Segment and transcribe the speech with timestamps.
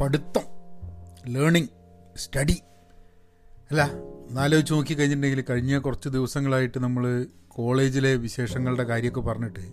[0.00, 0.44] പഠിത്തം
[1.26, 1.68] learning
[2.16, 2.56] study
[3.70, 3.82] അല്ല
[4.30, 9.64] എന്നാലോചിച്ച് നോക്കി കഴിഞ്ഞിട്ടുണ്ടെങ്കിൽ കഴിഞ്ഞ കുറച്ച് ദിവസങ്ങളായിട്ട് നമ്മൾ കോളേജിലെ വിശേഷങ്ങളുടെ കാര്യമൊക്കെ പറഞ്ഞിട്ട്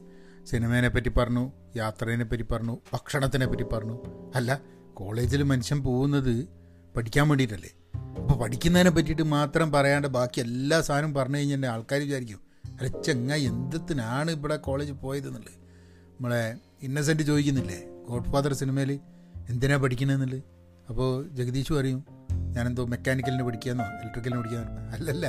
[0.46, 3.96] സിനിമേനെ പറ്റി പറഞ്ഞു യാത്രേനെ പറ്റി പറഞ്ഞു ഭക്ഷണത്തിനെ പറ്റി പറഞ്ഞു.
[4.35, 4.62] അല്ല
[4.94, 6.47] കോളേജിൽ മനുഷ്യൻ പോകുന്നത്
[6.97, 7.71] പഠിക്കാൻ വേണ്ടിയിട്ടല്ലേ?
[8.19, 12.41] അപ്പോൾ പഠിക്കുന്നതിനെ പറ്റിയിട്ട് മാത്രം പറയാണ്ട് ബാക്കി എല്ലാ സാധനവും പറഞ്ഞു കഴിഞ്ഞാൽ ആൾക്കാർ വിചാരിക്കും
[12.79, 15.57] അല്ല ചെങ്ങ എന്തിനാണ് ഇവിടെ കോളേജിൽ പോയതെന്നുള്ളത്?
[16.16, 18.99] നമ്മളെ ഇന്നസെന്റ് ചോദിക്കുന്നില്ലേ ഗോഡ് ഫാദർ സിനിമയിൽ
[19.51, 20.41] എന്തിനാ പഠിക്കണമെന്നുള്ളത്
[20.89, 21.99] അപ്പോൾ ജഗദീഷ് പറയും
[22.55, 24.81] ഞാനെന്തോ മെക്കാനിക്കലിന് പഠിക്കാമെന്നോ ഇലക്ട്രിക്കലിന് പഠിക്കാന്നോ?
[24.95, 25.27] അല്ലല്ല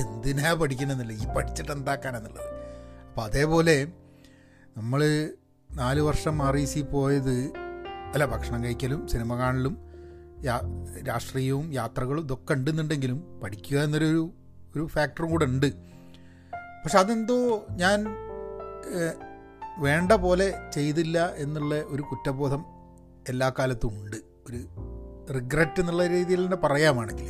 [0.00, 2.48] എന്തിനാ പഠിക്കണമെന്നില്ല ഈ പഠിച്ചിട്ട് എന്താക്കാനെന്നുള്ളത്.
[3.08, 3.76] അപ്പോൾ അതേപോലെ
[4.76, 5.00] നമ്മൾ
[5.70, 7.36] നാല് വർഷം ആർ ഇ സി പോയത്
[8.12, 9.74] അല്ല ഭക്ഷണം കഴിക്കലും സിനിമ കാണലും
[10.44, 10.56] യാ
[11.08, 14.06] രാഷ്ട്രീയവും യാത്രകളും ഇതൊക്കെ ഉണ്ടെന്നുണ്ടെങ്കിലും പഠിക്കുക എന്നൊരു
[14.74, 15.68] ഒരു ഫാക്ടറും കൂടെ ഉണ്ട്.
[16.82, 17.98] പക്ഷെ അതെന്തോ ഞാൻ
[19.78, 22.62] വേണ്ട പോലെ ചെയ്തില്ല എന്നുള്ള ഒരു കുറ്റബോധം
[23.30, 24.16] എല്ലാ കാലത്തും ഉണ്ട്.
[24.16, 24.60] ഒരു
[25.32, 27.28] റിഗ്രറ്റ് എന്നുള്ള രീതിയിൽ തന്നെ പറയാമാണെങ്കിൽ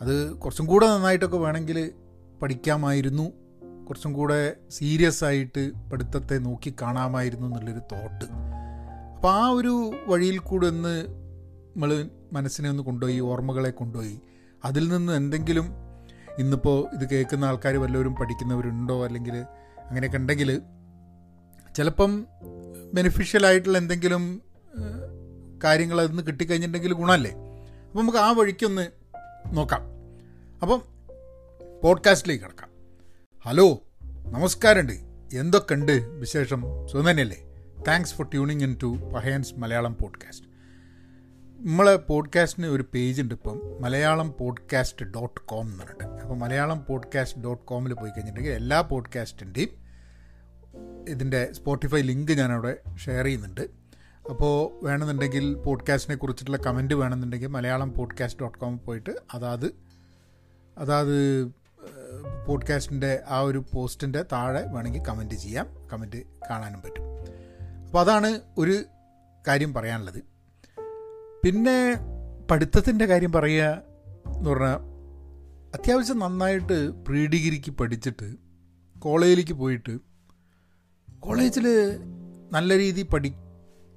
[0.00, 1.92] അത് കുറച്ചും കൂടെ നന്നായിട്ടൊക്കെ വേണമെങ്കിൽ
[2.42, 3.32] പഠിക്കാമായിരുന്നു.
[3.88, 8.24] കുറച്ചും കൂടെ സീരിയസ് ആയിട്ട് പഠിത്തത്തെ നോക്കി കാണാമായിരുന്നു എന്നുള്ളൊരു തോട്ട്
[9.14, 14.20] അപ്പോൾ ആ ഒരു വഴിയിൽ കൂടെ ഒന്ന് നമ്മൾ മനസ്സിനെ ഒന്ന് കൊണ്ടുപോയി ഓർമ്മകളെ കൊണ്ടുപോയി.
[14.64, 15.64] അതിൽ നിന്ന് എന്തെങ്കിലും
[16.38, 19.04] ഇന്നിപ്പോൾ ഇത് കേൾക്കുന്ന ആൾക്കാർ വല്ലവരും പഠിക്കുന്നവരുണ്ടോ?
[19.04, 19.36] അല്ലെങ്കിൽ
[19.88, 20.62] അങ്ങനെയൊക്കെ ഉണ്ടെങ്കിൽ
[21.76, 22.26] ചിലപ്പം
[22.94, 24.42] ബെനിഫിഷ്യൽ ആയിട്ടുള്ള എന്തെങ്കിലും
[25.64, 27.30] കാര്യങ്ങൾ അതിൽ നിന്ന് കിട്ടിക്കഴിഞ്ഞിട്ടുണ്ടെങ്കിൽ ഗുണമല്ലേ?
[27.30, 28.86] അപ്പം നമുക്ക് ആ വഴിക്കൊന്ന്
[29.52, 29.82] നോക്കാം.
[30.62, 30.82] അപ്പം
[31.82, 32.70] പോഡ്കാസ്റ്റിലേക്ക് കിടക്കാം.
[33.42, 33.82] ഹലോ
[34.26, 34.92] നമസ്കാരമുണ്ട്.
[35.36, 36.64] എന്തൊക്കെയുണ്ട് വിശേഷം?
[36.92, 37.36] സുഖം തന്നെയല്ലേ?
[37.88, 40.46] Thanks for tuning in to Pahayans Malayalam podcast
[41.60, 43.60] നമ്മളെ പോഡ്കാസ്റ്റിന് ഒരു പേജ് ഉണ്ട് ഇപ്പം.
[43.80, 46.04] മലയാളം പോഡ്കാസ്റ്റ് ഡോട്ട് കോം എന്ന് പറഞ്ഞിട്ട്.
[46.04, 49.68] അപ്പോൾ മലയാളം പോഡ്കാസ്റ്റ് ഡോട്ട് കോമിൽ പോയി കഴിഞ്ഞിട്ടുണ്ടെങ്കിൽ എല്ലാ പോഡ്കാസ്റ്റിന്റെയും
[51.08, 53.87] ഇതിന്റെ സ്പോട്ടിഫൈ ലിങ്ക് ഞാനവിടെ ഷെയർ ചെയ്യുന്നുണ്ട്.
[54.30, 59.74] അപ്പോൾ വേണമെന്നുണ്ടെങ്കിൽ പോഡ്കാസ്റ്റിനെ കുറിച്ചിട്ടുള്ള കമന്റ് വേണമെന്നുണ്ടെങ്കിൽ മലയാളം പോഡ്കാസ്റ്റ് ഡോട്ട് കോം പോയിട്ട് അതാത്
[60.78, 61.44] അതാത്
[62.48, 65.88] പോഡ്കാസ്റ്റിന്റെ ആ ഒരു പോസ്റ്റിന്റെ താഴെ വേണമെങ്കിൽ കമന്റ് ചെയ്യാം.
[65.92, 66.16] കമന്റ്
[66.50, 67.02] കാണാനും പറ്റും.
[67.86, 68.82] അപ്പോൾ അതാണ് ഒരു
[69.48, 70.22] കാര്യം പറയാനുള്ളത്.
[71.44, 71.96] പിന്നെ
[72.50, 73.82] പഠിത്തത്തിന്റെ കാര്യം പറയുക
[74.36, 74.78] എന്ന് പറഞ്ഞാൽ
[75.74, 78.34] അത്യാവശ്യം നന്നായിട്ട് പ്രീ ഡിഗ്രിക്ക് പഠിച്ചിട്ട്
[78.98, 79.98] കോളേജിലേക്ക് പോയിട്ട്
[81.20, 81.66] കോളേജിൽ
[82.52, 83.06] നല്ല രീതിയിൽ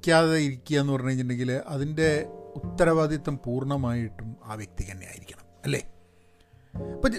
[0.01, 5.81] പഠിക്കാതെ ഇരിക്കുക എന്ന് പറഞ്ഞു കഴിഞ്ഞിട്ടുണ്ടെങ്കിൽ അതിന്റെ ഉത്തരവാദിത്വം പൂർണമായിട്ടും ആ വ്യക്തി തന്നെ ആയിരിക്കണം അല്ലേ?
[6.94, 7.12] അപ്പം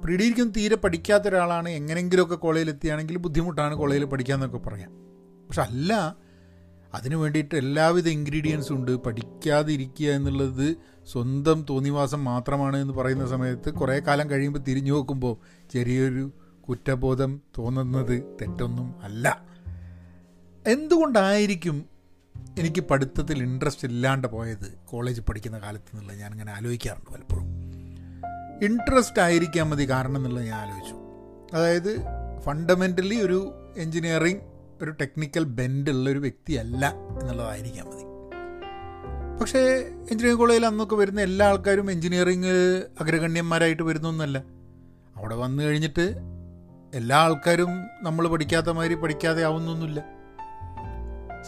[0.00, 4.90] പ്രീ തീരെ പഠിക്കാത്ത ഒരാളാണ് എങ്ങനെയെങ്കിലുമൊക്കെ കോളേജിൽ എത്തിയാണെങ്കിൽ ബുദ്ധിമുട്ടാണ് കോളേജിൽ പഠിക്കാമെന്നൊക്കെ പറയാം.
[5.48, 6.16] പക്ഷെ അല്ല
[6.94, 8.96] അതിനു വേണ്ടിയിട്ട് എല്ലാവിധ ഇൻഗ്രീഡിയൻസും ഉണ്ട്.
[8.96, 10.76] പഠിക്കാതെ ഇരിക്കുക എന്നുള്ളത്
[11.12, 15.36] സ്വന്തം തോന്നിവാസം മാത്രമാണ് എന്ന് പറയുന്ന സമയത്ത് കുറേ കാലം കഴിയുമ്പോൾ തിരിഞ്ഞു നോക്കുമ്പോൾ
[15.72, 16.32] ചെറിയൊരു
[16.68, 19.26] കുറ്റബോധം തോന്നുന്നത് തെറ്റൊന്നും അല്ല.
[20.66, 21.91] എന്തുകൊണ്ടായിരിക്കും
[22.58, 27.44] എനിക്ക് പഠിത്തത്തിൽ ഇൻട്രസ്റ്റ് ഇല്ലാണ്ട് പോയത് കോളേജ് പഠിക്കുന്ന കാലത്ത് ഞാൻ ഞാനിങ്ങനെ ആലോചിക്കാറുണ്ട് പലപ്പോഴും.
[28.64, 30.94] ഇൻട്രസ്റ്റ് ആയിരിക്കാൻ മതി കാരണം എന്നുള്ളത് ഞാൻ ആലോചിച്ചു.
[31.56, 31.96] അതായത്
[32.40, 34.40] ഫണ്ടമെന്റലി ഒരു എൻജിനീയറിങ്
[34.82, 38.04] ഒരു ടെക്നിക്കൽ ബെൻഡുള്ള ഒരു വ്യക്തിയല്ല എന്നുള്ളതായിരിക്കാൻ മതി.
[39.40, 39.58] പക്ഷേ
[39.88, 44.42] എഞ്ചിനീയറിംഗ് കോളേജിൽ അന്നൊക്കെ വരുന്ന എല്ലാ ആൾക്കാരും എഞ്ചിനീയറിംഗ് അഗ്രഗണ്യന്മാരായിട്ട് വരുന്നൊന്നുമല്ല
[45.16, 46.18] അവിടെ വന്നു കഴിഞ്ഞിട്ട്
[46.94, 50.04] എല്ലാ ആൾക്കാരും നമ്മൾ പഠിക്കാത്ത മാതിരി പഠിക്കാതെ ആവുന്നൊന്നുമില്ല.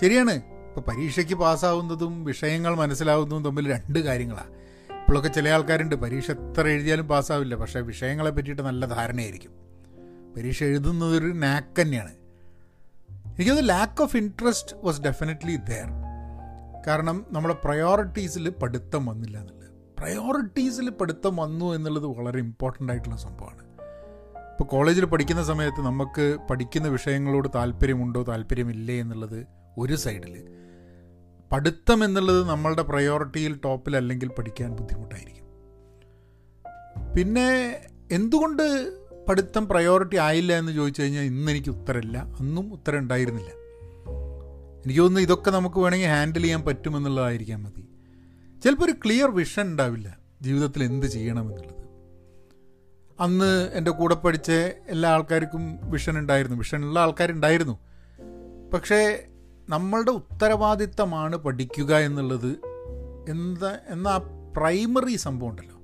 [0.01, 0.54] ശരിയാണ്.
[0.77, 4.51] ഇപ്പോൾ പരീക്ഷയ്ക്ക് പാസ്സാവുന്നതും വിഷയങ്ങൾ മനസ്സിലാവുന്നതും തമ്മിൽ രണ്ട് കാര്യങ്ങളാണ്
[4.91, 9.51] ഇപ്പോഴൊക്കെ ചില ആൾക്കാരുണ്ട് പരീക്ഷ എത്ര എഴുതിയാലും പാസ്സാവില്ല പക്ഷേ വിഷയങ്ങളെ പറ്റിയിട്ട് നല്ല ധാരണയായിരിക്കും.
[10.37, 12.15] പരീക്ഷ എഴുതുന്നതൊരു നാക്ക് തന്നെയാണ്.
[13.37, 15.87] എനിക്കത് lack of interest was definitely there
[16.87, 19.71] കാരണം നമ്മുടെ പ്രയോറിറ്റീസിൽ പഠിത്തം വന്നില്ല എന്നുള്ളത്.
[19.99, 23.63] പ്രയോറിറ്റീസിൽ പഠിത്തം വന്നു എന്നുള്ളത് വളരെ ഇമ്പോർട്ടന്റ് ആയിട്ടുള്ള സംഭവമാണ്.
[24.53, 29.47] ഇപ്പോൾ കോളേജിൽ പഠിക്കുന്ന സമയത്ത് നമുക്ക് പഠിക്കുന്ന വിഷയങ്ങളോട് താല്പര്യമുണ്ടോ താല്പര്യമില്ലേ എന്നുള്ളത്
[29.79, 30.64] ഒരു സൈഡിൽ
[31.55, 35.45] പഠിത്തം എന്നുള്ളത് നമ്മളുടെ പ്രയോറിറ്റിയിൽ ടോപ്പിൽ അല്ലെങ്കിൽ പഠിക്കാൻ ബുദ്ധിമുട്ടായിരിക്കും.
[37.17, 37.79] പിന്നെ
[38.13, 38.93] എന്തുകൊണ്ട്
[39.29, 42.19] പഠിത്തം പ്രയോറിറ്റി ആയില്ല എന്ന് ചോദിച്ചു കഴിഞ്ഞാൽ ഇന്ന് എനിക്ക് ഉത്തരമില്ല.
[42.19, 43.51] അന്നും ഉത്തരം ഉണ്ടായിരുന്നില്ല.
[44.85, 47.89] എനിക്ക് തോന്നുന്നു ഇതൊക്കെ നമുക്ക് വേണമെങ്കിൽ ഹാൻഡിൽ ചെയ്യാൻ പറ്റുമെന്നുള്ളതായിരിക്കാം മതി.
[48.65, 50.19] ചിലപ്പോൾ ഒരു ക്ലിയർ വിഷൻ ഉണ്ടാവില്ല.
[50.43, 51.85] ജീവിതത്തിൽ എന്ത് ചെയ്യണമെന്നുള്ളത്
[53.21, 54.51] അന്ന് എന്റെ കൂടെ പഠിച്ച
[54.89, 56.57] എല്ലാ ആൾക്കാർക്കും വിഷൻ ഉണ്ടായിരുന്നു.
[56.57, 57.79] വിഷനുള്ള ആൾക്കാരുണ്ടായിരുന്നു.
[58.75, 59.27] പക്ഷേ
[59.69, 62.57] നമ്മളുടെ ഉത്തരവാദിത്തമാണ് പഠിക്കുക എന്നുള്ളത്
[63.29, 64.21] എന്താ എന്നാ
[64.57, 65.77] പ്രൈമറി സംഭവം ഉണ്ടല്ലോ.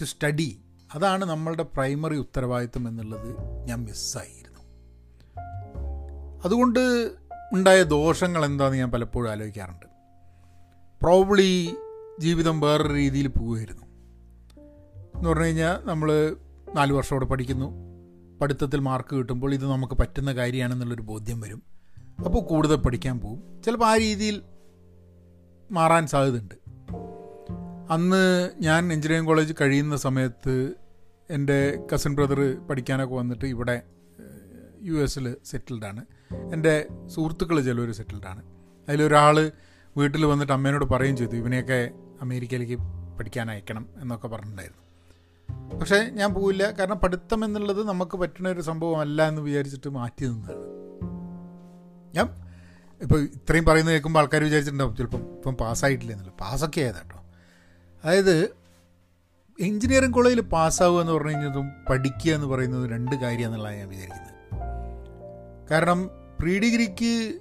[0.00, 0.60] ടു സ്റ്റഡി
[0.94, 3.36] അതാണ് നമ്മളുടെ പ്രൈമറി ഉത്തരവാദിത്തം എന്നുള്ളത്.
[3.68, 4.58] ഞാൻ മിസ്സായിരുന്നു
[6.44, 7.10] അതുകൊണ്ട്
[7.52, 9.86] ഉണ്ടായ ദോഷങ്ങൾ എന്താണെന്ന് ഞാൻ പലപ്പോഴും ആലോചിക്കാറുണ്ട്.
[11.02, 11.74] പ്രോബ്ലി
[12.20, 13.82] ജീവിതം വേറൊരു രീതിയിൽ പോകുമായിരുന്നു.
[15.16, 16.36] എന്ന് പറഞ്ഞു കഴിഞ്ഞാൽ നമ്മൾ
[16.74, 17.72] നാല് വർഷം പഠിക്കുന്നു.
[18.40, 21.77] പഠിത്തത്തിൽ മാർക്ക് കിട്ടുമ്പോൾ ഇത് നമുക്ക് പറ്റുന്ന കാര്യമാണെന്നുള്ളൊരു ബോധ്യം വരും.
[22.24, 24.42] അപ്പോൾ കൂടുതൽ പഠിക്കാൻ പോകും ചിലപ്പോൾ ആ രീതിയിൽ
[25.70, 26.54] മാറാൻ സാധ്യതയുണ്ട്.
[27.92, 30.74] അന്ന് ഞാൻ എഞ്ചിനീയറിംഗ് കോളേജ് കഴിയുന്ന സമയത്ത്
[31.30, 33.82] എന്റെ കസിൻ ബ്രദർ പഠിക്കാനൊക്കെ വന്നിട്ട് ഇവിടെ
[34.82, 36.04] യു എസിൽ സെറ്റിൽഡാണ്
[36.52, 38.42] എന്റെ സുഹൃത്തുക്കൾ ചിലവർ സെറ്റിൽഡാണ്
[38.88, 39.50] അതിലൊരാൾ
[39.96, 41.90] വീട്ടിൽ വന്നിട്ട് അമ്മേനോട് പറയുകയും ചെയ്തു ഇവനെയൊക്കെ
[42.20, 42.78] അമേരിക്കയിലേക്ക്
[43.18, 45.78] പഠിക്കാൻ അയക്കണം എന്നൊക്കെ പറഞ്ഞിട്ടുണ്ടായിരുന്നു.
[45.78, 46.70] പക്ഷേ ഞാൻ പോവില്ല.
[46.70, 50.78] കാരണം പഠിത്തം എന്നുള്ളത് നമുക്ക് പറ്റുന്ന ഒരു സംഭവമല്ല എന്ന് വിചാരിച്ചിട്ട് മാറ്റി നിന്നതാണ്.
[52.14, 52.28] ഞാൻ
[53.00, 57.18] ഇപ്പോൾ ഇത്രയും പറയുന്നത് കേൾക്കുമ്പോൾ ആൾക്കാർ വിചാരിച്ചിട്ടുണ്ടാവും ചിലപ്പം ഇപ്പം പാസ്സായിട്ടില്ല എന്നല്ല പാസ്സൊക്കെ ആയതാ കേട്ടോ
[58.04, 58.36] അതായത്
[59.58, 64.34] എഞ്ചിനീയറിംഗ് കോളേജിൽ പാസ്സാവുക എന്ന് പറഞ്ഞു കഴിഞ്ഞതും പഠിക്കുക എന്ന് പറയുന്നത് രണ്ട് കാര്യമെന്നുള്ളതാണ് ഞാൻ വിചാരിക്കുന്നത്.
[65.70, 66.10] കാരണം
[66.40, 67.40] പ്രീ ഡിഗ്രിക്ക്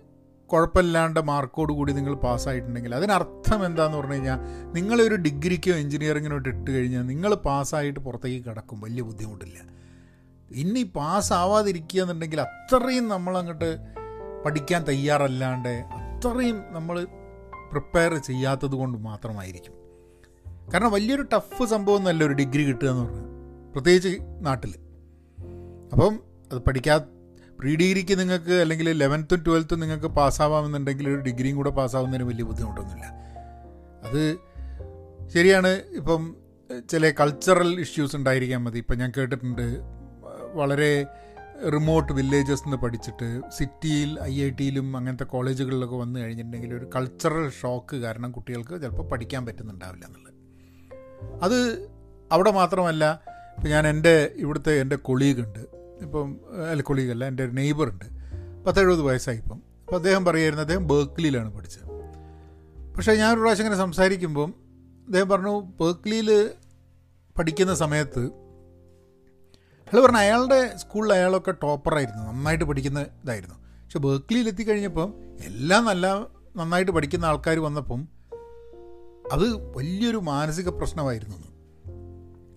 [0.50, 4.40] കുഴപ്പമില്ലാണ്ട് മാർക്കോട് കൂടി നിങ്ങൾ പാസ്സായിട്ടുണ്ടെങ്കിൽ അതിനർത്ഥം എന്താന്ന് പറഞ്ഞു കഴിഞ്ഞാൽ
[4.74, 9.58] നിങ്ങളൊരു ഡിഗ്രിക്കോ എഞ്ചിനീയറിങ്ങിനോ ഇട്ട് കഴിഞ്ഞാൽ നിങ്ങൾ പാസ്സായിട്ട് പുറത്തേക്ക് കിടക്കും വലിയ ബുദ്ധിമുട്ടില്ല.
[10.52, 13.70] ഇനി പാസ്സാവാതിരിക്കുക എന്നുണ്ടെങ്കിൽ അത്രയും നമ്മളങ്ങോട്ട്
[14.48, 17.04] പഠിക്കാൻ തയ്യാറല്ലാണ്ട് അത്രയും നമ്മൾ
[17.72, 19.74] പ്രിപ്പയർ ചെയ്യാത്തത് കൊണ്ട് മാത്രമായിരിക്കും.
[20.74, 23.26] കാരണം വലിയൊരു ടഫ് സംഭവം എന്നല്ല ഒരു ഡിഗ്രി കിട്ടുക എന്ന് പറഞ്ഞാൽ
[23.72, 24.74] പ്രത്യേകിച്ച് നാട്ടിൽ
[25.94, 26.20] അപ്പം
[26.52, 26.98] അത് പഠിക്കാ
[27.60, 33.06] പ്രീ ഡിഗ്രിക്ക് നിങ്ങൾക്ക് അല്ലെങ്കിൽ ലെവൻത്തും ട്വൽത്തും നിങ്ങൾക്ക് പാസ്സാവാമെന്നുണ്ടെങ്കിൽ ഒരു ഡിഗ്രിയും കൂടെ പാസ്സാവുന്നതിന് വലിയ ബുദ്ധിമുട്ടൊന്നുമില്ല.
[34.04, 34.38] അത്
[35.30, 35.68] ശരിയാണ്.
[35.68, 36.36] ഇപ്പം
[36.90, 38.78] ചില കൾച്ചറൽ ഇഷ്യൂസ് ഉണ്ടായിരിക്കാൻ മതി.
[38.78, 39.80] ഇപ്പം ഞാൻ കേട്ടിട്ടുണ്ട്
[40.54, 41.06] വളരെ
[41.66, 47.96] റിമോട്ട് വില്ലേജസ് നിന്ന് പഠിച്ചിട്ട് സിറ്റിയിൽ ഐ ഐ ടിയിലും അങ്ങനത്തെ കോളേജുകളിലൊക്കെ വന്നു കഴിഞ്ഞിട്ടുണ്ടെങ്കിൽ ഒരു കൾച്ചറൽ ഷോക്ക്
[47.96, 50.34] കാരണം കുട്ടികൾക്ക് ചിലപ്പോൾ പഠിക്കാൻ പറ്റുന്നുണ്ടാവില്ല എന്നുള്ളത്.
[51.44, 51.90] അത്
[52.32, 53.24] അവിടെ മാത്രമല്ല
[53.58, 55.60] ഇപ്പം ഞാൻ എന്റെ ഇവിടുത്തെ എന്റെ കൊളീഗ് ഉണ്ട്.
[56.02, 56.40] ഇപ്പം
[56.72, 58.06] അല്ല കൊളീഗല്ല എന്റെ ഒരു നെയ്ബർ ഉണ്ട്.
[58.66, 59.56] പത്തെഴുപത് വയസ്സായി ഇപ്പം.
[59.56, 61.88] അപ്പോൾ അദ്ദേഹം പറയുമായിരുന്നു അദ്ദേഹം ബേക്ക്ലിയിലാണ് പഠിച്ചത്.
[62.96, 64.54] പക്ഷേ ഞാനൊരു പ്രാവശ്യം ഇങ്ങനെ സംസാരിക്കുമ്പം
[65.06, 66.50] അദ്ദേഹം പറഞ്ഞു ബേക്ക്ലിയിൽ
[67.38, 68.47] പഠിക്കുന്ന സമയത്ത്
[69.88, 73.56] അയാൾ പറഞ്ഞ അയാളുടെ സ്കൂളിൽ അയാളൊക്കെ ടോപ്പറായിരുന്നു നന്നായിട്ട് പഠിക്കുന്ന ഇതായിരുന്നു.
[73.56, 75.14] പക്ഷെ ബേക്ക്ലിയിൽ എത്തിക്കഴിഞ്ഞപ്പം
[75.44, 78.08] എല്ലാം നല്ല നന്നായിട്ട് പഠിക്കുന്ന ആൾക്കാർ വന്നപ്പം
[79.32, 81.38] അത് വലിയൊരു മാനസിക പ്രശ്നമായിരുന്നു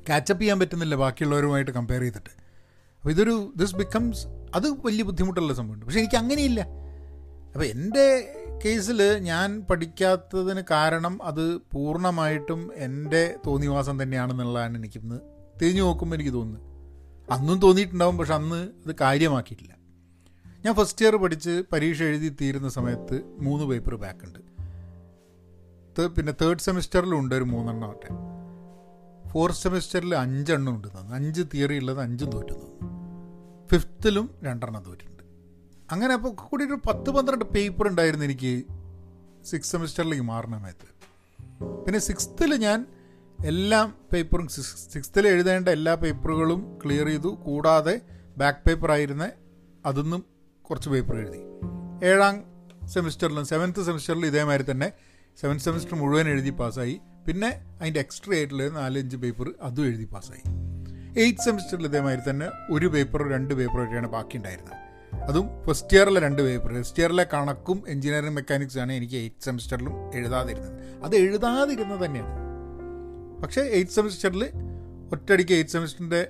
[0.08, 2.30] കാച്ചപ്പ് ചെയ്യാൻ പറ്റുന്നില്ല ബാക്കിയുള്ളവരുമായിട്ട് കമ്പയർ ചെയ്തിട്ട്.
[2.30, 5.86] അപ്പോൾ ഇതൊരു ദിസ് ബിക്കംസ് അത് വലിയ ബുദ്ധിമുട്ടുള്ള സംഭവമുണ്ട്.
[5.86, 6.60] പക്ഷെ എനിക്ക് അങ്ങനെയില്ല.
[7.54, 8.34] അപ്പോൾ എന്റെ
[8.64, 15.20] കേസിൽ ഞാൻ പഠിക്കാത്തതിന് കാരണം അത് പൂർണമായിട്ടും എന്റെ തോന്നിവാസം തന്നെയാണെന്നുള്ളതാണ് എനിക്കിന്ന്
[15.62, 16.69] തിരിഞ്ഞു നോക്കുമ്പോൾ എനിക്ക് തോന്നുന്നത്.
[17.34, 19.72] അന്നും തോന്നിയിട്ടുണ്ടാവും പക്ഷെ അന്ന് ഇത് കാര്യമാക്കിയിട്ടില്ല.
[20.64, 23.16] ഞാൻ ഫസ്റ്റ് ഇയർ പഠിച്ച് പരീക്ഷ എഴുതി തീരുന്ന സമയത്ത്
[23.46, 24.40] മൂന്ന് പേപ്പർ ബാക്ക് ഉണ്ട്.
[26.16, 28.10] പിന്നെ തേർഡ് സെമിസ്റ്ററിലും ഉണ്ട് ഒരു മൂന്നെണ്ണം ആട്ടെ
[29.30, 32.68] ഫോർത്ത് സെമിസ്റ്ററിൽ അഞ്ചെണ്ണം ഉണ്ട് തന്നു അഞ്ച് തിയറി ഉള്ളത് അഞ്ചും തോറ്റുന്നു
[33.72, 35.24] ഫിഫ്ത്തിലും രണ്ടെണ്ണം തോറ്റിട്ടുണ്ട്.
[35.92, 38.52] അങ്ങനെ അപ്പോൾ കൂടി ഒരു പത്ത് പന്ത്രണ്ട് പേപ്പർ ഉണ്ടായിരുന്നു എനിക്ക്
[39.44, 40.88] സിക്സ് സെമിസ്റ്ററിലേക്ക് മാറുന്ന സമയത്ത്.
[41.84, 42.86] പിന്നെ സിക്സ്ത്തിൽ ഞാൻ
[43.46, 47.38] എല്ലാ പേപ്പറും സിക്സ്ത്തിൽ എഴുതേണ്ട എല്ലാ പേപ്പറുകളും ക്ലിയർ ചെയ്തു.
[47.46, 48.00] കൂടാതെ
[48.38, 49.30] ബാക്ക് പേപ്പർ ആയിരുന്ന
[49.86, 50.24] അതൊന്നും
[50.62, 51.38] കുറച്ച് പേപ്പർ എഴുതി.
[52.06, 52.44] ഏഴാം
[52.86, 54.92] സെമിസ്റ്ററിലും സെവൻത്ത് സെമിസ്റ്ററിലും ഇതേമാതിരി തന്നെ
[55.40, 57.00] സെവൻത്ത് സെമിസ്റ്റർ മുഴുവൻ എഴുതി പാസ്സായി.
[57.26, 60.42] പിന്നെ അതിന്റെ എക്സ്ട്രാ ആയിട്ടുള്ള നാലഞ്ച് പേപ്പർ അതും എഴുതി പാസ്സായി.
[61.20, 64.76] എയ്ത്ത് സെമിസ്റ്ററിൽ ഇതേമാതിരി തന്നെ ഒരു പേപ്പറോ രണ്ട് പേപ്പറോ ഒക്കെയാണ് ബാക്കി ഉണ്ടായിരുന്നത്.
[65.28, 71.04] അതും ഫസ്റ്റ് ഇയറിലെ രണ്ട് പേപ്പർ ഫസ്റ്റ് ഇയറിലെ കണക്കും എഞ്ചിനീയറിംഗ് മെക്കാനിക്സ് ആണ് എനിക്ക് എയ്ത്ത് സെമിസ്റ്ററിലും എഴുതാതിരുന്നത്.
[71.04, 72.49] അത് എഴുതാതിരുന്നത് തന്നെയാണ്.
[73.42, 74.50] പക്ഷേ എയ്ത്ത് സെമിസ്റ്ററിൽ
[75.12, 76.28] ഒറ്റയടിക്ക് എയ്ത്ത് സെമിസ്റ്ററിന്റെ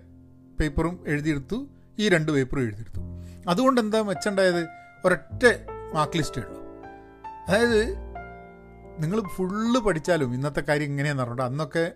[0.60, 1.66] പേപ്പറും എഴുതിയെടുത്തു.
[1.98, 3.00] ഈ രണ്ട് പേപ്പറും എഴുതിയെടുത്തു.
[3.48, 4.66] അതുകൊണ്ട് എന്താ മെച്ചുണ്ടായത്?
[5.04, 5.44] ഒരൊറ്റ
[5.94, 6.62] മാർക്ക് ലിസ്റ്റേ ഉള്ളൂ.
[7.48, 7.96] അതായത്
[8.98, 11.42] നിങ്ങൾ ഫുള്ള് പഠിച്ചാലും ഇന്നത്തെ കാര്യം ഇങ്ങനെയാണെന്ന് പറഞ്ഞിട്ട്.
[11.42, 11.92] അന്നൊക്കെ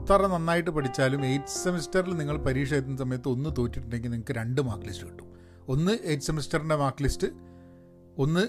[0.00, 5.06] എത്ര നന്നായിട്ട് പഠിച്ചാലും എയ്ത്ത് സെമിസ്റ്ററിൽ നിങ്ങൾ പരീക്ഷ എത്തുന്ന സമയത്ത് ഒന്ന് തോറ്റിട്ടുണ്ടെങ്കിൽ നിങ്ങൾക്ക് രണ്ട് മാർക്ക് ലിസ്റ്റ്
[5.06, 5.26] കിട്ടും.
[5.68, 7.26] ഒന്ന് എയ്ത്ത് സെമിസ്റ്ററിന്റെ മാർക്ക് ലിസ്റ്റ്
[8.18, 8.48] ഒന്ന്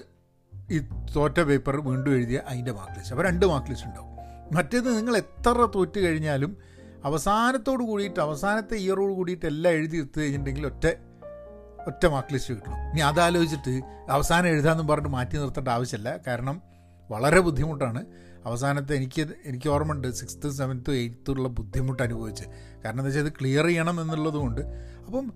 [0.70, 0.78] ഈ
[1.16, 4.09] തോറ്റ പേപ്പർ വീണ്ടും എഴുതിയ അതിന്റെ മാർക്ക് ലിസ്റ്റ് അപ്പോൾ രണ്ട് മാർക്ക് ലിസ്റ്റ് ഉണ്ടാവും.
[4.52, 6.56] മറ്റേത് നിങ്ങൾ എത്ര തോറ്റ് കഴിഞ്ഞാലും
[7.04, 10.86] അവസാനത്തോട് കൂടിയിട്ട് അവസാനത്തെ ഇയറോട് കൂടിയിട്ട് എല്ലാം എഴുതി എടുത്തു കഴിഞ്ഞിട്ടുണ്ടെങ്കിൽ ഒറ്റ
[11.86, 12.90] ഒറ്റ മാർക്ക് ലിസ്റ്റ് കിട്ടണം.
[12.90, 13.80] ഇനി അതാലോചിച്ചിട്ട്
[14.10, 16.18] അവസാനം എഴുതാമെന്നും പറഞ്ഞിട്ട് മാറ്റി നിർത്തേണ്ട ആവശ്യമില്ല.
[16.26, 16.62] കാരണം
[17.10, 18.06] വളരെ ബുദ്ധിമുട്ടാണ്.
[18.44, 22.44] അവസാനത്തെ എനിക്ക് എനിക്ക് ഓർമ്മയുണ്ട് സിക്സ്ത്ത് സെവൻത്ത് എയ്ത്തുള്ള ബുദ്ധിമുട്ട് അനുഭവിച്ച്.
[22.84, 24.60] കാരണം എന്താ വെച്ചാൽ ഇത് ക്ലിയർ ചെയ്യണം എന്നുള്ളത് കൊണ്ട്.
[25.06, 25.32] അപ്പം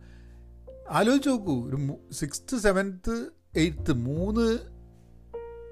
[0.91, 4.59] ആലോചിച്ച് നോക്കൂ ഒരു സിക്സ്ത്ത് സെവൻത്ത് എയ്ത്ത് മൂന്ന്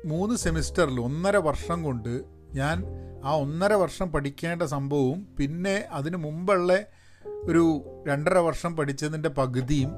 [0.04, 2.85] മൂന്ന് സെമിസ്റ്ററിൽ ഒന്നര വർഷം കൊണ്ട് ഞാൻ
[3.25, 6.85] ആ ഒന്നര വർഷം പഠിക്കേണ്ട സംഭവവും പിന്നെ അതിനു മുമ്പുള്ള
[7.26, 9.92] ഒരു രണ്ടര വർഷം പഠിച്ചതിന്റെ പകുതിയും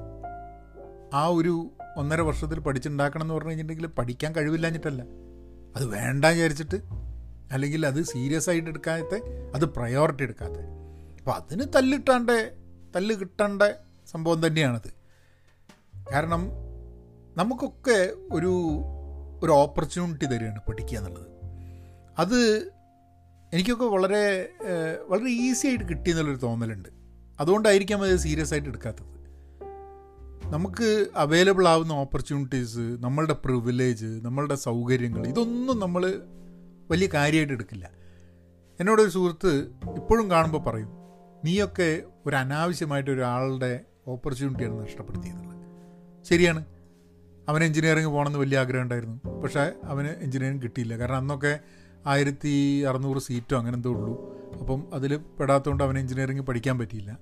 [1.15, 5.03] ആ ഒരു ഒന്നര വർഷത്തിൽ പഠിച്ചുണ്ടാക്കണം എന്ന് പറഞ്ഞു കഴിഞ്ഞിട്ടുണ്ടെങ്കിൽ പഠിക്കാൻ കഴിവില്ലാഞ്ഞിട്ടല്ല.
[5.77, 6.83] അത് വേണ്ട വിചാരിച്ചിട്ട്
[7.53, 9.21] അല്ലെങ്കിൽ അത് സീരിയസ് ആയിട്ട് എടുക്കാത്ത
[9.55, 10.57] അത് പ്രയോറിറ്റി എടുക്കാത്ത.
[11.19, 12.31] അപ്പോൾ അതിന് തല്ലിട്ടാണ്ട
[12.97, 13.63] തല്ല് കിട്ടേണ്ട
[14.07, 14.95] സംഭവം തന്നെയാണത്.
[16.13, 16.51] കാരണം
[17.37, 18.83] നമുക്കൊക്കെ ഒരു
[19.43, 21.34] ഒരു ഓപ്പർച്യൂണിറ്റി തരികയാണ് പഠിക്കുക എന്നുള്ളത്.
[22.19, 22.71] അത്
[23.53, 24.53] എനിക്കൊക്കെ വളരെ
[25.09, 26.89] വളരെ ഈസി ആയിട്ട് കിട്ടിയെന്നുള്ളൊരു തോന്നലുണ്ട്.
[27.41, 29.15] അതുകൊണ്ടായിരിക്കാം അത് സീരിയസ് ആയിട്ട് എടുക്കാത്തത്.
[30.53, 36.23] നമുക്ക് അവൈലബിൾ ആവുന്ന ഓപ്പർച്യൂണിറ്റീസ് നമ്മളുടെ പ്രിവിലേജ് നമ്മളുടെ സൗകര്യങ്ങൾ ഇതൊന്നും നമ്മൾ
[36.91, 37.91] വലിയ കാര്യമായിട്ട് എടുക്കില്ല.
[38.81, 40.89] എന്നോടൊരു സുഹൃത്ത് ഇപ്പോഴും കാണുമ്പോൾ പറയും
[41.45, 45.55] നീയൊക്കെ ഒരു അനാവശ്യമായിട്ട് ഒരാളുടെ ഓപ്പർച്യൂണിറ്റിയാണ് നഷ്ടപ്പെടുത്തിയെന്നുള്ളത്.
[46.25, 46.65] ശരിയാണ്.
[47.49, 49.41] അവൻ എഞ്ചിനീയറിംഗ് പോകണമെന്ന് വലിയ ആഗ്രഹം ഉണ്ടായിരുന്നു.
[49.41, 50.99] പക്ഷേ അവന് എഞ്ചിനീയറിംഗ് കിട്ടിയില്ല.
[50.99, 51.61] കാരണം അന്നൊക്കെ
[52.07, 54.35] ആയിരത്തി അറുന്നൂറ് സീറ്റോ അങ്ങനെ എന്തോ ഉള്ളൂ.
[54.61, 57.19] അപ്പം അതിൽ പെടാത്തതുകൊണ്ട് അവൻ എഞ്ചിനീയറിംഗ് പഠിക്കാൻ പറ്റിയില്ല.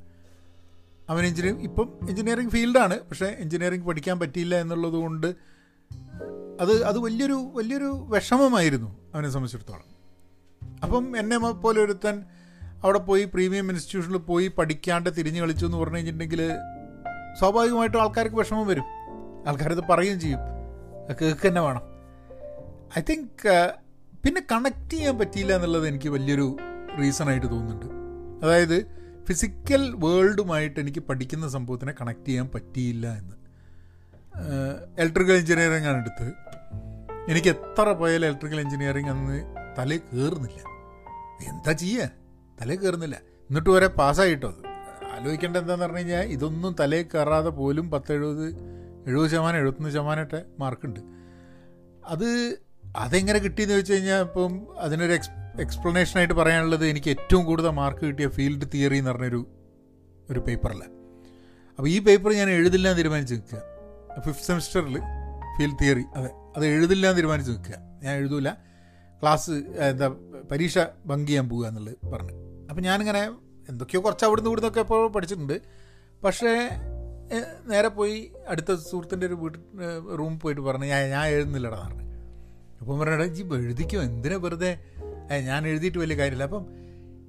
[1.08, 5.26] അവൻ എഞ്ചിനീയറിംഗ് ഇപ്പം എഞ്ചിനീയറിംഗ് ഫീൽഡാണ് പക്ഷേ എഞ്ചിനീയറിംഗ് പഠിക്കാൻ പറ്റിയില്ല എന്നുള്ളത് കൊണ്ട്
[6.60, 9.92] അത് അത് വലിയൊരു വലിയൊരു വിഷമമായിരുന്നു അവനെ സംബന്ധിച്ചിടത്തോളം.
[10.82, 12.24] അപ്പം എന്നെ പോലെ ഒരുത്തൻ
[12.84, 16.52] അവിടെ പോയി പ്രീമിയം ഇൻസ്റ്റിറ്റ്യൂഷനിൽ പോയി പഠിക്കാണ്ട് തിരിഞ്ഞു കളിച്ചു എന്ന് പറഞ്ഞു കഴിഞ്ഞിട്ടുണ്ടെങ്കിൽ
[17.38, 18.84] സ്വാഭാവികമായിട്ടും ആൾക്കാർക്ക് വിഷമം വരും.
[19.46, 20.38] ആൾക്കാരത് പറയുകയും ചെയ്യും.
[21.22, 21.80] കേൾക്ക് വേണം.
[22.98, 23.74] ഐ തിങ്ക്
[24.24, 26.46] പിന്നെ കണക്ട് ചെയ്യാൻ പറ്റിയില്ല എന്നുള്ളത് എനിക്ക് വലിയൊരു
[27.00, 27.88] റീസൺ ആയിട്ട് തോന്നുന്നുണ്ട്.
[28.44, 28.76] അതായത്
[29.28, 33.36] ഫിസിക്കൽ വേൾഡുമായിട്ട് എനിക്ക് പഠിക്കുന്ന സംഭവത്തിനെ കണക്ട് ചെയ്യാൻ പറ്റിയില്ല എന്ന്.
[35.02, 36.26] ഇലക്ട്രിക്കൽ എഞ്ചിനീയറിംഗ് ആണ് എടുത്ത്
[37.30, 39.38] എനിക്ക് എത്ര പോയാലും ഇലക്ട്രിക്കൽ എഞ്ചിനീയറിംഗ് അന്ന്
[39.78, 40.60] തലയിൽ കയറുന്നില്ല
[41.50, 42.08] എന്താ ചെയ്യുക
[42.58, 43.16] തലയിൽ കയറുന്നില്ല
[43.50, 44.60] എന്നിട്ട് വരെ പാസ്സായിട്ടോ അത്.
[45.14, 48.46] ആലോചിക്കേണ്ട എന്താണെന്ന് പറഞ്ഞു കഴിഞ്ഞാൽ ഇതൊന്നും തലയിൽ കയറാതെ പോലും പത്തെഴുപത്
[49.08, 51.00] എഴുപത് ശതമാനം എഴുപത്തൊന്ന് ശതമാനമൊക്കെ മാർക്കുണ്ട്
[52.04, 52.28] അത്
[52.96, 58.66] അതെങ്ങനെ കിട്ടിയെന്ന് വെച്ച് കഴിഞ്ഞാൽ ഇപ്പം അതിനൊരു എക്സ് എക്സ്പ്ലനേഷനായിട്ട് പറയാനുള്ളത് എനിക്ക് ഏറ്റവും കൂടുതൽ മാർക്ക് കിട്ടിയ ഫീൽഡ്
[58.74, 59.46] തിയറി എന്ന് പറഞ്ഞൊരു
[60.30, 60.84] ഒരു പേപ്പറല്ല
[61.78, 63.62] അപ്പോൾ ഈ പേപ്പർ ഞാൻ എഴുതില്ല എന്ന് തീരുമാനിച്ച് നിൽക്കുക.
[64.20, 64.98] ഫിഫ്ത്ത് സെമിസ്റ്ററിൽ
[65.58, 67.74] ഫീൽഡ് തിയറി അതെ അത് എഴുതില്ല എന്ന് തീരുമാനിച്ച് നിൽക്കുക.
[68.02, 68.50] ഞാൻ എഴുതൂല.
[69.22, 70.08] ക്ലാസ് എന്താ
[70.50, 72.34] പരീക്ഷ ഭംഗ് ചെയ്യാൻ പോകുക എന്നുള്ളത് പറഞ്ഞു.
[72.70, 73.30] അപ്പോൾ ഞാനിങ്ങനെ
[73.68, 75.60] എന്തൊക്കെയോ കുറച്ച് അവിടുന്ന് ഇവിടുന്നൊക്കെ ഇപ്പോൾ പഠിച്ചിട്ടുണ്ട്.
[76.24, 76.70] പക്ഷേ
[77.66, 79.60] നേരെ പോയി അടുത്ത സുഹൃത്തിന്റെ ഒരു വീട്ടിൽ
[80.18, 82.11] റൂമിൽ പോയിട്ട് പറഞ്ഞു ഞാൻ ഞാൻ എഴുതുന്നില്ലടാ പറഞ്ഞു.
[82.82, 84.78] അപ്പം പറഞ്ഞാൽ ജി എഴുതിക്കോ എന്തിനാ വെറുതെ?
[85.40, 86.42] ഞാൻ എഴുതിയിട്ട് വലിയ കാര്യമില്ല.
[86.44, 86.66] അപ്പം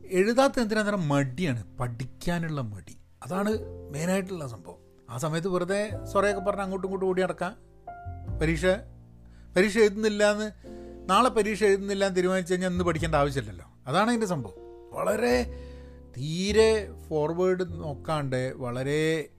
[0.06, 0.82] എഴുതാത്ത എന്തിനാ?
[0.82, 1.78] നേരം മടിയാണ്.
[1.78, 2.98] പഠിക്കാനുള്ള മടി.
[3.26, 3.54] അതാണ്
[3.92, 4.76] മെയിനായിട്ടുള്ള സംഭവം.
[5.10, 7.56] ആ സമയത്ത് വെറുതെ സൊറയൊക്കെ പറഞ്ഞ് അങ്ങോട്ടും ഇങ്ങോട്ടും ഓടി നടക്കാം.
[8.42, 8.66] പരീക്ഷ
[9.56, 10.52] പരീക്ഷ എഴുതുന്നില്ല എന്ന്
[11.10, 13.66] നാളെ പരീക്ഷ എഴുതുന്നില്ല എന്ന് തീരുമാനിച്ചു കഴിഞ്ഞാൽ ഇന്ന് പഠിക്കേണ്ട ആവശ്യമില്ലല്ലോ.
[13.88, 14.54] അതാണ് അതിന്റെ സംഭവം.
[14.92, 15.44] വളരെ
[16.18, 19.30] തീരെ ഫോർവേഡ് നോക്കാണ്ട് വളരെ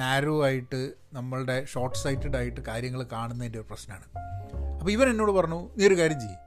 [0.00, 0.80] നാരോ ആയിട്ട്
[1.12, 4.06] നമ്മളുടെ ഷോർട്ട് സൈറ്റഡ് ആയിട്ട് കാര്യങ്ങൾ കാണുന്നതിന്റെ ഒരു പ്രശ്നമാണ്.
[4.78, 6.40] അപ്പോൾ ഇവൻ എന്നോട് പറഞ്ഞു നീ ഒരു കാര്യം ചെയ്യും.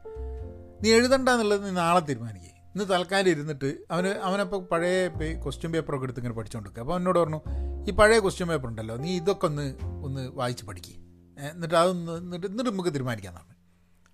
[0.83, 5.07] നീ എഴുതണ്ട എന്നുള്ളത് നീ നാളെ തീരുമാനിക്കുക ഇന്ന് തൽക്കാലം ഇരുന്നിട്ട് അവന് അവനപ്പോൾ പഴയ
[5.43, 7.39] ക്വസ്റ്റ്യൻ പേപ്പറൊക്കെ എടുത്ത് ഇങ്ങനെ പഠിച്ചുകൊണ്ടിരിക്കുക അപ്പോൾ എന്നോട് പറഞ്ഞു
[7.87, 9.65] ഈ പഴയ ക്വസ്റ്റ്യൻ പേപ്പർ ഉണ്ടല്ലോ നീ ഇതൊക്കെ ഒന്ന്
[10.05, 10.95] ഒന്ന് വായിച്ച് പഠിക്കുക
[11.51, 13.57] എന്നിട്ട് അതൊന്ന് എന്നിട്ട് എന്നിട്ട് നമുക്ക് തീരുമാനിക്കാൻ പറഞ്ഞു.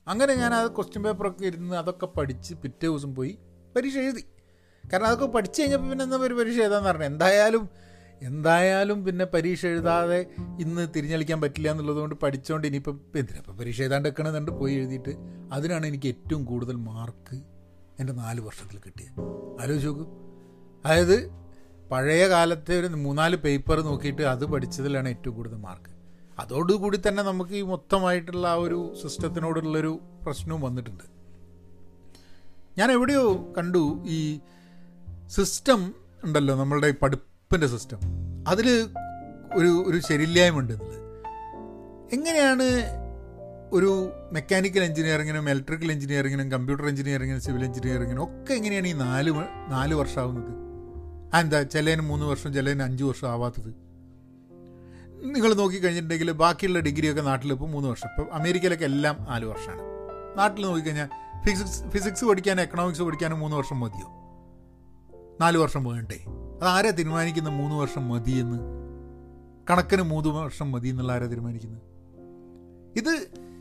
[0.07, 3.37] അങ്ങനെ ഞാൻ ആ ക്വസ്റ്റ്യൻ പേപ്പറൊക്കെ ഇരുന്ന് അതൊക്കെ പഠിച്ച് പിറ്റേ ദിവസം പോയി
[3.75, 4.23] പരീക്ഷ എഴുതി.
[4.91, 7.69] കാരണം അതൊക്കെ പഠിച്ചു കഴിഞ്ഞപ്പോൾ പിന്നെ എന്താ ഒരു പരീക്ഷ എഴുതാന്ന് പറഞ്ഞു എന്തായാലും
[8.21, 10.25] എന്തായാലും പിന്നെ പരീക്ഷ എഴുതാതെ
[10.59, 15.15] ഇന്ന് തിരിഞ്ഞളിക്കാൻ പറ്റില്ല എന്നുള്ളത് കൊണ്ട് പഠിച്ചുകൊണ്ട് ഇനിയിപ്പോൾ എന്തിനാ പരീക്ഷ എഴുതാണ്ട് വെക്കണമെന്നുണ്ട് പോയി എഴുതിയിട്ട്.
[15.51, 17.35] അതിനാണ് എനിക്ക് ഏറ്റവും കൂടുതൽ മാർക്ക്
[17.99, 19.21] എന്റെ നാല് വർഷത്തിൽ കിട്ടിയത്.
[19.61, 20.03] ആലോചിച്ച് നോക്കൂ.
[20.85, 21.29] അതായത്
[21.91, 25.99] പഴയ കാലത്തെ ഒരു മൂന്നാൽ പേപ്പർ നോക്കിയിട്ട് അത് പഠിച്ചതിലാണ് ഏറ്റവും കൂടുതൽ മാർക്ക്.
[26.39, 31.03] അതോടുകൂടി തന്നെ നമുക്ക് ഈ മൊത്തമായിട്ടുള്ള ആ ഒരു സിസ്റ്റത്തിനോടുള്ളൊരു പ്രശ്നവും വന്നിട്ടുണ്ട്.
[32.77, 34.39] ഞാൻ എവിടെയോ കണ്ടു ഈ
[35.27, 36.87] സിസ്റ്റം ഉണ്ടല്ലോ നമ്മളുടെ
[37.53, 37.99] പഠിപ്പിന്റെ സിസ്റ്റം
[38.47, 38.89] അതിൽ
[39.55, 40.81] ഒരു ഒരു ശരിയില്ലായ്മ എന്നത്
[42.13, 42.63] എങ്ങനെയാണ്
[43.71, 49.31] ഒരു മെക്കാനിക്കൽ എഞ്ചിനീയറിങ്ങിനും ഇലക്ട്രിക്കൽ എഞ്ചിനീയറിങ്ങിനും കമ്പ്യൂട്ടർ എഞ്ചിനീയറിങ്ങിനും സിവിൽ എഞ്ചിനീയറിങ്ങിനും ഒക്കെ എങ്ങനെയാണ് ഈ നാല്
[49.69, 50.51] നാല് വർഷമാവുന്നത്?
[51.39, 53.73] എന്താ ചിലതിന് മൂന്ന് വർഷം ചിലതിന് അഞ്ച് വർഷം ആവാത്തത്?
[55.35, 58.07] നിങ്ങൾ നോക്കിക്കഴിഞ്ഞിട്ടുണ്ടെങ്കിൽ ബാക്കിയുള്ള ഡിഗ്രിയൊക്കെ നാട്ടിൽ ഇപ്പോൾ മൂന്ന് വർഷം.
[58.07, 59.81] ഇപ്പോൾ അമേരിക്കയിലൊക്കെ എല്ലാം നാല് വർഷമാണ്.
[60.37, 61.09] നാട്ടിൽ നോക്കിക്കഴിഞ്ഞാൽ
[61.45, 64.07] ഫിസിക്സ് ഫിസിക്സ് പഠിക്കാനും എക്കണോമിക്സ് പഠിക്കാനും മൂന്ന് വർഷം മതിയോ?
[65.41, 66.25] നാല് വർഷം വേണ്ടേ?
[66.61, 68.59] അതാരാ തീരുമാനിക്കുന്ന മൂന്ന് വർഷം മതിയെന്ന്?
[69.69, 71.83] കണക്കിന് മൂന്ന് വർഷം മതി എന്നുള്ള ആരാ തീരുമാനിക്കുന്നത്?
[72.97, 73.13] ഇത്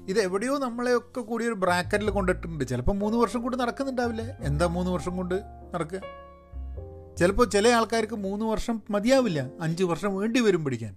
[0.08, 2.64] ഇത് എവിടെയോ നമ്മളെയൊക്കെ കൂടി ഒരു ബ്രാക്കറ്റിൽ കൊണ്ടിട്ടുണ്ട്.
[2.64, 4.22] ചിലപ്പോൾ മൂന്ന് വർഷം കൊണ്ട് നടക്കുന്നുണ്ടാവില്ല?
[4.40, 5.34] എന്താ മൂന്ന് വർഷം കൊണ്ട്
[5.74, 6.00] നടക്കുക?
[7.18, 9.40] ചിലപ്പോൾ ചില ആൾക്കാർക്ക് മൂന്ന് വർഷം മതിയാവില്ല.
[9.60, 10.96] അഞ്ച് വർഷം വേണ്ടി വരും പഠിക്കാൻ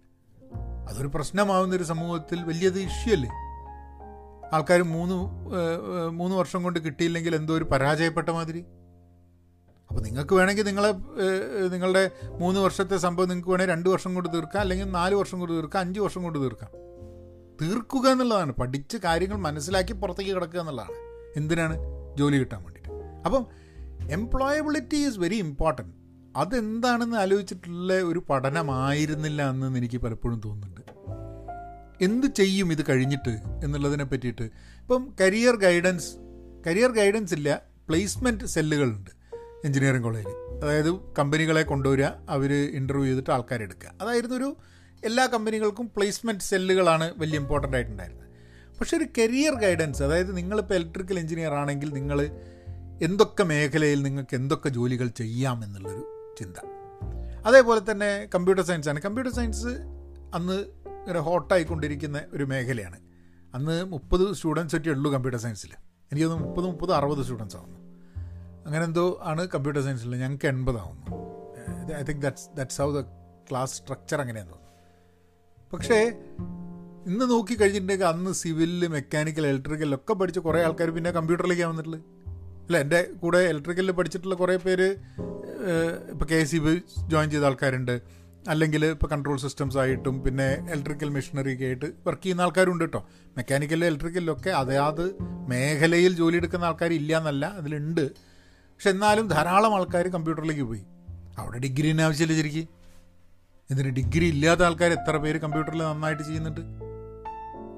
[0.90, 3.30] അതൊരു പ്രശ്നമാവുന്ന ഒരു സമൂഹത്തിൽ വലിയത് ഇഷ്യൂ അല്ലേ?
[4.54, 5.18] ആൾക്കാർ മൂന്ന്
[6.10, 8.66] മൂന്ന് വർഷം കൊണ്ട് കിട്ടിയില്ലെങ്കിൽ എന്തോ ഒരു പരാജയപ്പെട്ട മാതിരി?
[9.92, 10.92] അപ്പോൾ നിങ്ങൾക്ക് വേണമെങ്കിൽ നിങ്ങളെ
[11.72, 15.80] നിങ്ങളുടെ മൂന്ന് വർഷത്തെ സംഭവം നിങ്ങൾക്ക് വേണമെങ്കിൽ രണ്ട് വർഷം കൊണ്ട് തീർക്കാം അല്ലെങ്കിൽ നാല് വർഷം കൊണ്ട് തീർക്കാം
[15.80, 16.70] അഞ്ച് വർഷം കൊണ്ട് തീർക്കാം.
[17.62, 18.52] തീർക്കുക എന്നുള്ളതാണ്.
[18.52, 20.92] പഠിച്ച് കാര്യങ്ങൾ മനസ്സിലാക്കി പുറത്തേക്ക് കിടക്കുക എന്നുള്ളതാണ്.
[21.38, 21.78] എന്തിനാണ്?
[22.18, 22.90] ജോലി കിട്ടാൻ വേണ്ടിയിട്ട്.
[23.26, 23.48] അപ്പം
[24.12, 25.94] എംപ്ലോയബിലിറ്റി ഈസ് വെരി ഇമ്പോർട്ടന്റ്
[26.36, 30.82] അതെന്താണെന്ന് ആലോചിച്ചിട്ടുള്ള ഒരു പഠനമായിരുന്നില്ല എന്ന് എനിക്ക് പലപ്പോഴും തോന്നുന്നുണ്ട്.
[32.04, 34.42] എന്ത് ചെയ്യും ഇത് കഴിഞ്ഞിട്ട് എന്നുള്ളതിനെ പറ്റിയിട്ട്?
[34.82, 36.12] ഇപ്പം കരിയർ ഗൈഡൻസ്
[36.68, 39.21] കരിയർ ഗൈഡൻസ് ഇല്ല പ്ലേസ്മെന്റ് സെല്ലുകളുണ്ട്
[39.66, 43.94] എഞ്ചിനീയറിംഗ് കോളേജിൽ അതായത് കമ്പനികളെ കൊണ്ടുവരിക അവർ ഇന്റർവ്യൂ ചെയ്തിട്ട് ആൾക്കാരെ എടുക്കുക.
[44.02, 44.58] അതായിരുന്നു ഒരു
[45.06, 48.28] എല്ലാ കമ്പനികൾക്കും പ്ലേസ്മെന്റ് സെല്ലുകളാണ് വലിയ ഇമ്പോർട്ടന്റ് ആയിട്ടുണ്ടായിരുന്നത്.
[48.80, 52.22] പക്ഷേ ഒരു കരിയർ ഗൈഡൻസ് അതായത് നിങ്ങളിപ്പോൾ ഇലക്ട്രിക്കൽ എഞ്ചിനീയർ ആണെങ്കിൽ നിങ്ങൾ
[53.02, 56.56] എന്തൊക്കെ മേഖലയിൽ നിങ്ങൾക്ക് എന്തൊക്കെ ജോലികൾ ചെയ്യാമെന്നുള്ളൊരു ചിന്ത.
[57.46, 59.02] അതേപോലെ തന്നെ കമ്പ്യൂട്ടർ സയൻസ് ആണ്.
[59.02, 59.68] കമ്പ്യൂട്ടർ സയൻസ്
[60.36, 63.00] അന്ന് ഇങ്ങനെ ഹോട്ടായിക്കൊണ്ടിരിക്കുന്ന ഒരു മേഖലയാണ്.
[63.54, 65.70] അന്ന് മുപ്പത് സ്റ്റുഡൻസ് ഒറ്റേ ഉള്ളൂ കമ്പ്യൂട്ടർ സയൻസിൽ
[66.12, 67.58] എനിക്ക് തോന്നുന്നു മുപ്പത് മുപ്പത് അറുപത് സ്റ്റുഡൻസ്
[68.66, 71.06] അങ്ങനെ എന്തോ ആണ് കമ്പ്യൂട്ടർ സയൻസിൽ ഞങ്ങൾക്ക് എൺപതാവുന്നു.
[72.00, 73.02] I think that's that's how the
[73.50, 74.72] class structure അങ്ങനെയാന്ന് തോന്നുന്നു.
[75.74, 76.00] പക്ഷേ
[77.10, 82.02] ഇന്ന് നോക്കി കഴിഞ്ഞിട്ടുണ്ടെങ്കിൽ അന്ന് സിവിൽ മെക്കാനിക്കൽ ഇലക്ട്രിക്കൽ ഒക്കെ പഠിച്ച കുറേ ആൾക്കാർ പിന്നെ കമ്പ്യൂട്ടറിലേക്ക് വന്നിട്ടുള്ളത്.
[82.66, 84.90] അല്ല എന്റെ കൂടെ ഇലക്ട്രിക്കലിൽ പഠിച്ചിട്ടുള്ള കുറേ പേര്
[86.12, 86.74] ഇപ്പോൾ കെ സി ബി
[87.08, 88.02] ജോയിൻ ചെയ്ത ആൾക്കാരുണ്ട്.
[88.50, 93.02] അല്ലെങ്കിൽ ഇപ്പോൾ കൺട്രോൾ സിസ്റ്റംസ് ആയിട്ടും പിന്നെ ഇലക്ട്രിക്കൽ മെഷീനറി ഒക്കെ ആയിട്ട് വർക്ക് ചെയ്യുന്ന ആൾക്കാരുണ്ട് കേട്ടോ
[93.38, 95.06] മെക്കാനിക്കലിലും ഇലക്ട്രിക്കലിലൊക്കെ അതാത്
[95.50, 98.06] മേഖലയിൽ ജോലി എടുക്കുന്ന ആൾക്കാർ ഇല്ല എന്നല്ല അതിലുണ്ട്.
[98.82, 100.84] പക്ഷെ എന്നാലും ധാരാളം ആൾക്കാർ കമ്പ്യൂട്ടറിലേക്ക് പോയി.
[101.38, 102.68] അവിടെ ഡിഗ്രീന്റെ ആവശ്യമില്ല ശരിക്കും.
[103.72, 106.62] എന്തിന് ഡിഗ്രി ഇല്ലാത്ത ആൾക്കാർ എത്ര പേര് കമ്പ്യൂട്ടറിൽ നന്നായിട്ട് ചെയ്യുന്നുണ്ട്?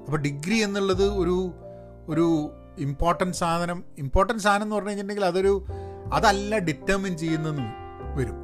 [0.04, 1.52] അപ്പോൾ ഡിഗ്രി എന്നുള്ളത് ഒരു
[2.08, 5.66] ഒരു ഇമ്പോർട്ടന്റ് സാധനം ഇമ്പോർട്ടന്റ് സാധനം എന്ന് പറഞ്ഞു കഴിഞ്ഞിട്ടുണ്ടെങ്കിൽ അതൊരു
[6.12, 7.62] അതല്ല ഡിറ്റർമിൻ ചെയ്യുന്നതെന്ന്
[8.20, 8.36] വരും.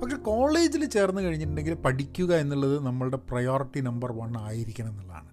[0.00, 5.28] പക്ഷെ കോളേജിൽ ചേർന്ന് കഴിഞ്ഞിട്ടുണ്ടെങ്കിൽ പഠിക്കുക എന്നുള്ളത് നമ്മളുടെ പ്രയോറിറ്റി നമ്പർ വൺ ആയിരിക്കണം എന്നുള്ളതാണ്.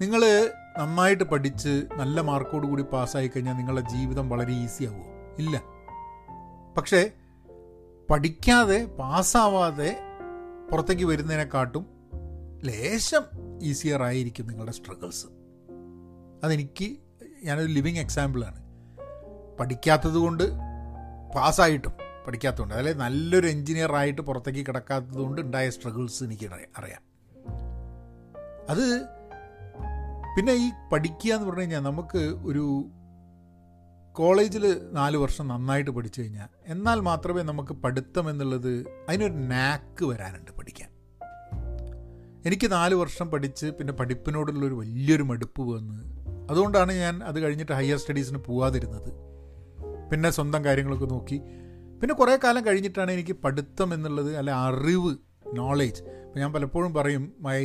[0.00, 5.04] നിങ്ങൾ നന്നായിട്ട് പഠിച്ച് നല്ല മാർക്കോട് കൂടി പാസ്സായി കഴിഞ്ഞാൽ നിങ്ങളുടെ ജീവിതം വളരെ ഈസി ആവുമോ
[5.38, 5.62] ഇല്ല.
[6.76, 7.10] പക്ഷേ
[8.10, 10.00] പഠിക്കാതെ പാസ്സാവാതെ
[10.70, 11.86] പുറത്തേക്ക് വരുന്നതിനെക്കാട്ടും
[12.64, 13.22] ലേശം
[13.62, 15.26] ഈസിയർ ആയിരിക്കും നിങ്ങളുടെ സ്ട്രഗിൾസ്
[16.44, 16.96] അതെനിക്ക്
[17.44, 18.66] ഞാനൊരു ലിവിങ് എക്സാമ്പിളാണ്
[19.60, 20.44] പഠിക്കാത്തത് കൊണ്ട്
[21.36, 21.92] പാസ്സായിട്ടും
[22.26, 27.02] പഠിക്കാത്തതുകൊണ്ട് അതായത് നല്ലൊരു എൻജിനീയർ ആയിട്ട് പുറത്തേക്ക് കിടക്കാത്തത് കൊണ്ട് ഉണ്ടായ സ്ട്രഗിൾസ് എനിക്ക് അറിയാം.
[28.68, 29.15] അത്
[30.36, 32.84] പിന്നെ ഈ പഠിക്കുക എന്ന് പറഞ്ഞു കഴിഞ്ഞാൽ നമുക്ക് ഒരു
[34.12, 40.88] കോളേജിൽ നാല് വർഷം നന്നായിട്ട് പഠിച്ചു കഴിഞ്ഞാൽ എന്നാൽ മാത്രമേ നമുക്ക് പഠിത്തം എന്നുള്ളത് അതിനൊരു നാക്ക് വരാനുണ്ട് പഠിക്കാൻ.
[42.46, 46.04] എനിക്ക് നാല് വർഷം പഠിച്ച് പിന്നെ പഠിപ്പിനോടുള്ളൊരു വലിയൊരു മടുപ്പ് വന്ന്
[46.50, 49.12] അതുകൊണ്ടാണ് ഞാൻ അത് കഴിഞ്ഞിട്ട് ഹയർ സ്റ്റഡീസിന് പോവാതിരുന്നത്.
[50.10, 51.36] പിന്നെ സ്വന്തം കാര്യങ്ങളൊക്കെ നോക്കി.
[52.00, 55.16] പിന്നെ കുറേ കാലം കഴിഞ്ഞിട്ടാണ് എനിക്ക് പഠിത്തം എന്നുള്ളത് അല്ലെ അറിവ്
[55.56, 57.60] നോളേജ് ഇപ്പം ഞാൻ പലപ്പോഴും പറയും my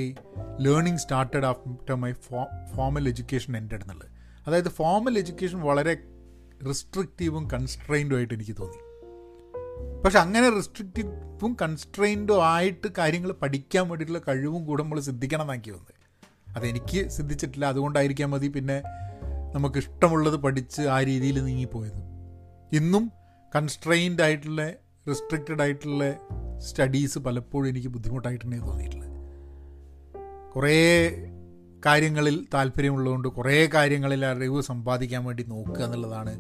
[0.60, 2.46] learning started after my fo
[2.76, 4.10] formal education ended എന്നുള്ളത്.
[4.48, 5.94] അതായത് ഫോമൽ എഡ്യൂക്കേഷൻ വളരെ
[6.70, 8.80] റിസ്ട്രിക്റ്റീവും കൺസ്ട്രെയിൻഡും ആയിട്ട് എനിക്ക് തോന്നി.
[10.06, 15.94] പക്ഷെ അങ്ങനെ റിസ്ട്രിക്റ്റീവും കൺസ്ട്രെയിൻഡും ആയിട്ട് കാര്യങ്ങൾ പഠിക്കാൻ വേണ്ടിയിട്ടുള്ള കഴിവും കൂടെ നമ്മൾ സിദ്ധിക്കണം എന്നാക്കി വന്നത്
[16.56, 18.78] അതെനിക്ക് സിദ്ധിച്ചിട്ടില്ല അതുകൊണ്ടായിരിക്കാൻ മതി പിന്നെ
[19.54, 22.00] നമുക്ക് ഇഷ്ടമുള്ളത് പഠിച്ച് ആ രീതിയിൽ നീങ്ങിപ്പോയത്.
[22.74, 23.12] ഇന്നും
[23.56, 24.62] കൺസ്ട്രെയിൻഡ് ആയിട്ടുള്ള
[25.12, 26.04] റിസ്ട്രിക്റ്റഡ് ആയിട്ടുള്ള
[26.58, 29.10] സ്റ്റഡീസ് പലപ്പോഴും എനിക്ക് ബുദ്ധിമുട്ടായിട്ടേ തോന്നിയിട്ടുള്ളത്
[30.56, 30.78] കുറേ
[31.86, 36.34] കാര്യങ്ങളിൽ താല്പര്യമുള്ളതുകൊണ്ട് കുറേ കാര്യങ്ങളിൽ അറിവ് സമ്പാദിക്കാൻ വേണ്ടി നോക്കുക എന്നുള്ളതാണ്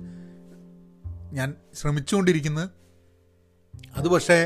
[1.33, 2.69] ഞാൻ ശ്രമിച്ചുകൊണ്ടിരിക്കുന്നത്.
[3.95, 4.37] അത് പക്ഷേ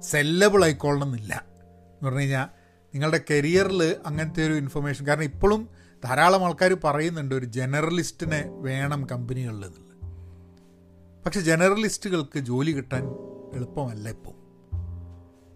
[0.00, 2.46] സെല്ലബിൾ ആയിക്കൊള്ളണം എന്നില്ല എന്ന് പറഞ്ഞു കഴിഞ്ഞാൽ
[2.94, 5.68] നിങ്ങളുടെ കരിയറിൽ അങ്ങനത്തെ ഒരു ഇൻഫർമേഷൻ കാരണം ഇപ്പോഴും
[6.04, 10.04] ധാരാളം ആൾക്കാർ പറയുന്നുണ്ട് ഒരു ജനറലിസ്റ്റിനെ വേണം കമ്പനികളിൽ എന്നുള്ളത്.
[11.24, 13.04] പക്ഷെ ജനറലിസ്റ്റുകൾക്ക് ജോലി കിട്ടാൻ
[13.54, 14.34] എളുപ്പമല്ല ഇപ്പോൾ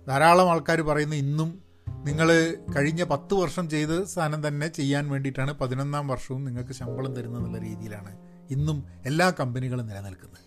[0.08, 1.62] ധാരാളം ആൾക്കാർ പറയുന്നു ഇന്നും
[2.04, 2.28] നിങ്ങൾ
[2.76, 8.12] കഴിഞ്ഞ പത്ത് വർഷം ചെയ്ത സാധനം തന്നെ ചെയ്യാൻ വേണ്ടിയിട്ടാണ് പതിനൊന്നാം വർഷവും നിങ്ങൾക്ക് ശമ്പളം തരുന്നതെന്നുള്ള രീതിയിലാണ്
[8.50, 10.38] ഇന്നും എല്ലാ കമ്പനികളും നിലനിൽക്കുന്നത്.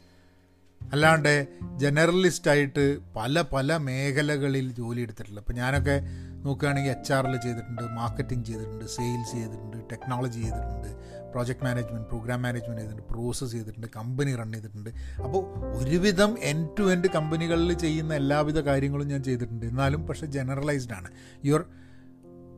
[0.94, 5.96] അല്ലാണ്ട് ജനറലിസ്റ്റായിട്ട് പല പല മേഖലകളിൽ ജോലി എടുത്തിട്ടുള്ളത് ഇപ്പോൾ ഞാനൊക്കെ
[6.44, 10.92] നോക്കുകയാണെങ്കിൽ എച്ച് ആറിൽ ചെയ്തിട്ടുണ്ട് മാർക്കറ്റിംഗ് ചെയ്തിട്ടുണ്ട് സെയിൽസ് ചെയ്തിട്ടുണ്ട് ടെക്നോളജി ചെയ്തിട്ടുണ്ട്.
[11.36, 14.92] പ്രോജക്റ്റ് മാനേജ്മെന്റ് പ്രോഗ്രാം മാനേജ്മെന്റ് ചെയ്തിട്ടുണ്ട് പ്രോസസ്സ് ചെയ്തിട്ടുണ്ട് കമ്പനി റൺ ചെയ്തിട്ടുണ്ട്.
[15.24, 15.42] അപ്പോൾ
[15.78, 19.66] ഒരുവിധം എൻ ടു എൻഡ് കമ്പനികളിൽ ചെയ്യുന്ന എല്ലാവിധ കാര്യങ്ങളും ഞാൻ ചെയ്തിട്ടുണ്ട്.
[19.66, 21.10] എന്നാലും പക്ഷേ ജനറലൈസ്ഡ് ആണ്.
[21.46, 21.64] യുവർ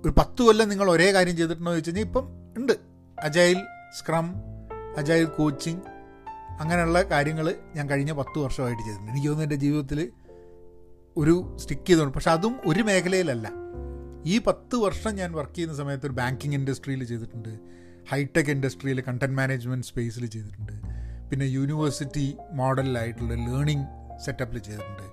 [0.06, 2.26] ഒരു പത്ത് കൊല്ലം നിങ്ങൾ ഒരേ കാര്യം ചെയ്തിട്ടുണ്ടോ എന്ന് വെച്ച് കഴിഞ്ഞാൽ ഇപ്പം
[2.58, 2.74] ഉണ്ട്.
[3.24, 3.60] അജൈൽ
[4.00, 4.28] സ്ക്രം
[4.98, 5.82] അജൈൽ കോച്ചിങ്
[6.60, 9.12] അങ്ങനെയുള്ള കാര്യങ്ങൾ ഞാൻ കഴിഞ്ഞ പത്ത് വർഷമായിട്ട് ചെയ്തിട്ടുണ്ട്.
[9.12, 10.00] എനിക്ക് തോന്നുന്നു എന്റെ ജീവിതത്തിൽ
[11.18, 13.48] ഒരു സ്റ്റിക്ക് ചെയ്തുകൊണ്ട് പക്ഷെ അതും ഒരു മേഖലയിലല്ല.
[14.26, 17.54] ഈ പത്ത് വർഷം ഞാൻ വർക്ക് ചെയ്യുന്ന സമയത്ത് ഒരു ബാങ്കിങ് ഇൻഡസ്ട്രിയിൽ ചെയ്തിട്ടുണ്ട്.
[18.12, 20.74] ഹൈടെക് ഇൻഡസ്ട്രിയിൽ കണ്ടന്റ് മാനേജ്മെന്റ് സ്പേസിൽ ചെയ്തിട്ടുണ്ട്.
[21.30, 23.88] പിന്നെ യൂണിവേഴ്സിറ്റി മോഡലിലായിട്ടുള്ള ലേണിംഗ്
[24.26, 25.06] സെറ്റപ്പിൽ ചെയ്തിട്ടുണ്ട്.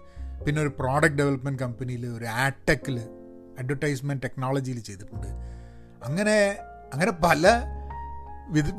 [0.45, 2.97] പിന്നെ ഒരു പ്രോഡക്റ്റ് ഡെവലപ്മെന്റ് കമ്പനിയിൽ ഒരു ആഡ്ടെക്കിൽ
[3.61, 5.31] അഡ്വർടൈസ്മെന്റ് ടെക്നോളജിയിൽ ചെയ്തിട്ടുണ്ട്.
[6.09, 6.37] അങ്ങനെ
[6.93, 7.45] അങ്ങനെ പല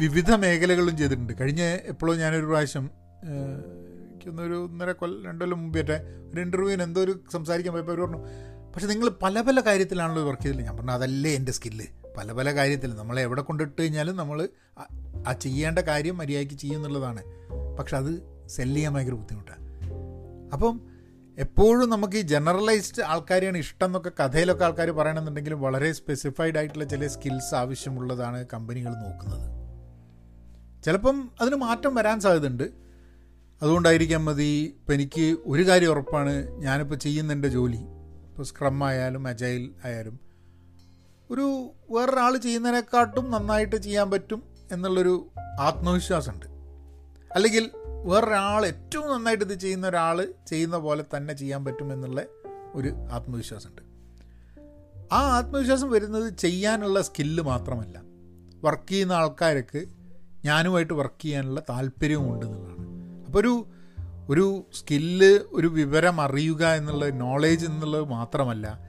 [0.04, 1.34] വിവിധ മേഖലകളിലും ചെയ്തിട്ടുണ്ട്.
[1.40, 2.86] കഴിഞ്ഞ എപ്പോഴും ഞാനൊരു പ്രാവശ്യം
[4.08, 5.98] എനിക്കൊന്നൊരു ഒന്നര കൊല്ലം രണ്ടൊല്ലം മുമ്പേറ്റെ
[6.32, 8.22] ഒരു ഇന്റർവ്യൂവിന് എന്തോ ഒരു സംസാരിക്കാൻ പോയപ്പോൾ അവർ പറഞ്ഞു
[8.74, 10.64] പക്ഷേ നിങ്ങൾ പല പല കാര്യത്തിലാണല്ലോ വർക്ക് ചെയ്തില്ല?
[10.68, 14.50] ഞാൻ പറഞ്ഞു അതല്ലേ എന്റെ സ്കില്ല് പല പല കാര്യത്തിൽ നമ്മളെ എവിടെ കൊണ്ടിട്ട് കഴിഞ്ഞാലും നമ്മൾ
[15.28, 17.24] ആ ചെയ്യേണ്ട കാര്യം മര്യാദയ്ക്ക് ചെയ്യും എന്നുള്ളതാണ്.
[17.80, 19.66] പക്ഷെ അത് സെല്ല് ചെയ്യാൻ ഭയങ്കര ബുദ്ധിമുട്ടാണ്
[20.54, 20.82] അപ്പം
[21.38, 27.56] എപ്പോഴും നമുക്ക് ഈ ജനറലൈസ്ഡ് ആൾക്കാരെയാണ് ഇഷ്ടം എന്നൊക്കെ കഥയിലൊക്കെ ആൾക്കാർ പറയണമെന്നുണ്ടെങ്കിലും വളരെ സ്പെസിഫൈഡ് ആയിട്ടുള്ള ചില സ്കിൽസ്
[27.56, 29.56] ആവശ്യമുള്ളതാണ് കമ്പനികൾ നോക്കുന്നത്.
[30.84, 32.64] ചിലപ്പം അതിന് മാറ്റം വരാൻ സാധ്യതയുണ്ട്.
[33.62, 37.78] അതുകൊണ്ടായിരിക്കാം മതി ഇപ്പം എനിക്ക് ഒരു കാര്യം ഉറപ്പാണ് ഞാനിപ്പോൾ ചെയ്യുന്ന എന്റെ ജോലി.
[37.78, 40.25] ഇപ്പോൾ സ്ക്രം ആയാലും അജൈൽ ആയാലും
[41.32, 45.28] ഒരു വേറൊരാൾ ചെയ്യുന്നതിനെക്കാട്ടും നന്നായിട്ട് ചെയ്യാൻ പറ്റും എന്നുള്ളൊരു
[45.60, 46.46] ആത്മവിശ്വാസമുണ്ട്.
[47.36, 47.72] അല്ലെങ്കിൽ
[48.04, 52.22] വേറൊരാൾ ഏറ്റവും നന്നായിട്ട് ഇത് ചെയ്യുന്ന ഒരാൾ ചെയ്യുന്ന പോലെ തന്നെ ചെയ്യാൻ പറ്റും എന്നുള്ള
[52.74, 53.82] ഒരു ആത്മവിശ്വാസമുണ്ട്.
[55.14, 58.02] ആ ആത്മവിശ്വാസം വരുന്നത് ചെയ്യാനുള്ള സ്കില്ല് മാത്രമല്ല.
[58.64, 59.86] വർക്ക് ചെയ്യുന്ന ആൾക്കാർക്ക്
[60.46, 63.26] ഞാനുമായിട്ട് വർക്ക് ചെയ്യാനുള്ള താല്പര്യവും ഉണ്ട് എന്നുള്ളതാണ്.
[63.26, 63.68] അപ്പോൾ ഒരു
[64.30, 68.80] ഒരു സ്കില്ല് ഒരു വിവരം അറിയുക എന്നുള്ള നോളേജ് എന്നുള്ളത് മാത്രമല്ല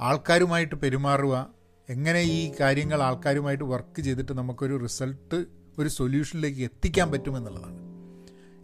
[0.00, 1.57] ആൾക്കാരുമായിട്ട് പെരുമാറുക
[1.88, 5.46] എങ്ങനെ ഈ കാര്യങ്ങൾ ആൾക്കാരുമായിട്ട് വർക്ക് ചെയ്തിട്ട് നമുക്കൊരു റിസൾട്ട്
[5.78, 7.78] ഒരു സൊല്യൂഷനിലേക്ക് എത്തിക്കാൻ പറ്റുമെന്നുള്ളതാണ്.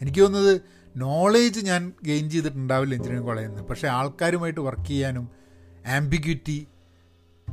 [0.03, 0.61] എനിക്ക് തോന്നുന്നത്
[0.97, 5.29] നോളേജ് ഞാൻ ഗെയിൻ ചെയ്തിട്ടുണ്ടാവില്ല എഞ്ചിനീയറിംഗ് കോളേജിൽ നിന്ന് പക്ഷേ ആൾക്കാരുമായിട്ട് വർക്ക് ചെയ്യാനും
[5.87, 6.69] ആംബിഗ്യൂറ്റി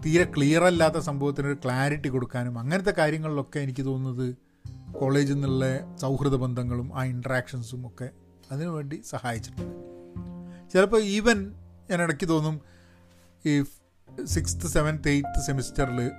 [0.06, 4.36] തീരെ ക്ലിയർ അല്ലാത്ത സംഭവത്തിനൊരു ക്ലാരിറ്റി കൊടുക്കാനും അങ്ങനത്തെ കാര്യങ്ങളിലൊക്കെ എനിക്ക് തോന്നുന്നത്
[4.94, 8.10] കോളേജിൽ നിന്നുള്ള സൗഹൃദ ബന്ധങ്ങളും ആ ഇൻട്രാക്ഷൻസും ഒക്കെ
[8.52, 9.76] അതിനുവേണ്ടി സഹായിച്ചിട്ടുണ്ട്.
[10.74, 11.54] ചിലപ്പോൾ ഈവൻ
[11.90, 12.62] ഞാൻ ഇടയ്ക്ക് തോന്നും
[13.46, 13.64] ഈ
[14.26, 16.12] സിക്സ്ത് സെവൻത്ത് എയ്ത്ത് സെമിസ്റ്ററിൽ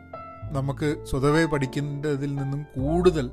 [0.52, 3.31] നമുക്ക് സ്വതവേ പഠിക്കേണ്ടതിൽ നിന്നും കൂടുതൽ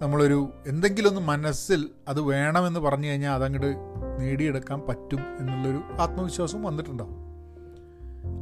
[0.00, 3.76] നമ്മളൊരു എന്തെങ്കിലുമൊന്ന് മനസ്സിൽ അത് വേണമെന്ന് പറഞ്ഞു കഴിഞ്ഞാൽ അതങ്ങോട്ട്
[4.20, 7.26] നേടിയെടുക്കാൻ പറ്റും എന്നുള്ളൊരു ആത്മവിശ്വാസം വന്നിട്ടുണ്ടാവും.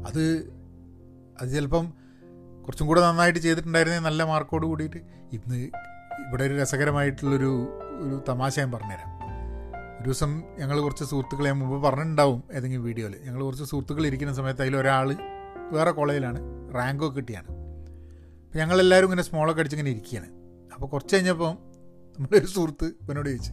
[0.06, 0.52] അത്
[1.40, 1.92] അത് ചിലപ്പം
[2.66, 4.96] കുറച്ചും കൂടെ നന്നായിട്ട് ചെയ്തിട്ടുണ്ടായിരുന്നേ നല്ല മാർക്കോട് കൂടിയിട്ട്
[5.32, 5.56] ഇന്ന്
[6.28, 7.68] ഇവിടെ ഒരു രസകരമായിട്ടുള്ളൊരു
[8.00, 9.10] ഒരു തമാശ ഞാൻ പറഞ്ഞുതരാം.
[9.98, 14.76] ഒരു ദിവസം ഞങ്ങൾ കുറച്ച് സുഹൃത്തുക്കളെ മുമ്പ് പറഞ്ഞിട്ടുണ്ടാവും ഏതെങ്കിലും വീഡിയോയിൽ ഞങ്ങൾ കുറച്ച് സുഹൃത്തുക്കൾ ഇരിക്കുന്ന സമയത്ത് അതിൽ
[14.76, 15.16] ഒരാൾ
[15.76, 16.40] വേറെ കോളേജിലാണ്.
[16.76, 17.48] റാങ്കൊക്കെ കിട്ടിയാണ്.
[18.44, 20.28] അപ്പോൾ ഞങ്ങളെല്ലാവരും ഇങ്ങനെ സ്മോളൊക്കെ അടിച്ചിങ്ങനെ ഇരിക്കുകയാണ്.
[20.74, 21.52] അപ്പോൾ കുറച്ച് കഴിഞ്ഞപ്പോൾ
[22.16, 23.52] നമ്മളൊരു സുഹൃത്ത് ഇവനോട് ചോദിച്ചു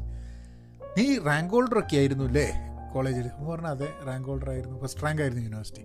[0.97, 2.47] നീ റാങ്ക് ഹോൾഡറൊക്കെ ആയിരുന്നു അല്ലേ
[2.93, 4.75] കോളേജിൽ അപ്പോൾ പറഞ്ഞു അതെ റാങ്ക് ഹോൾഡർ ആയിരുന്നു.
[4.83, 5.83] ഫസ്റ്റ് റാങ്ക് ആയിരുന്നു യൂണിവേഴ്സിറ്റി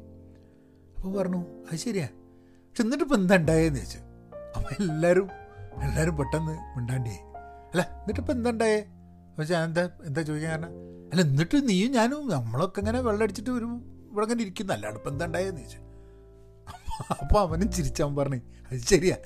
[0.96, 2.08] അപ്പോൾ പറഞ്ഞു അത് ശരിയാ.
[2.68, 4.00] പക്ഷെ എന്നിട്ട് ഇപ്പം എന്താ ചോദിച്ചു.
[4.56, 5.28] അപ്പം എല്ലാവരും
[5.86, 7.22] എല്ലാവരും പെട്ടെന്ന് മിണ്ടാണ്ടിയായി
[7.70, 8.80] അല്ല എന്നിട്ടിപ്പോൾ എന്താ ഉണ്ടായേ?
[9.30, 10.72] അപ്പോൾ ഞാൻ എന്താ എന്താ ചോദിക്കാൻ കാരണം?
[11.10, 13.66] അല്ല എന്നിട്ട് നീയും ഞാനും നമ്മളൊക്കെ ഇങ്ങനെ വെള്ളം അടിച്ചിട്ട് ഒരു
[14.10, 15.80] ഇവിടെ ഇങ്ങനെ ഇരിക്കുന്നല്ല അടുപ്പം എന്താ ചോദിച്ചു.
[17.10, 18.36] അപ്പോൾ അവനും ചിരിച്ചവൻ പറഞ്ഞു
[18.72, 19.16] അത് ശരിയാ.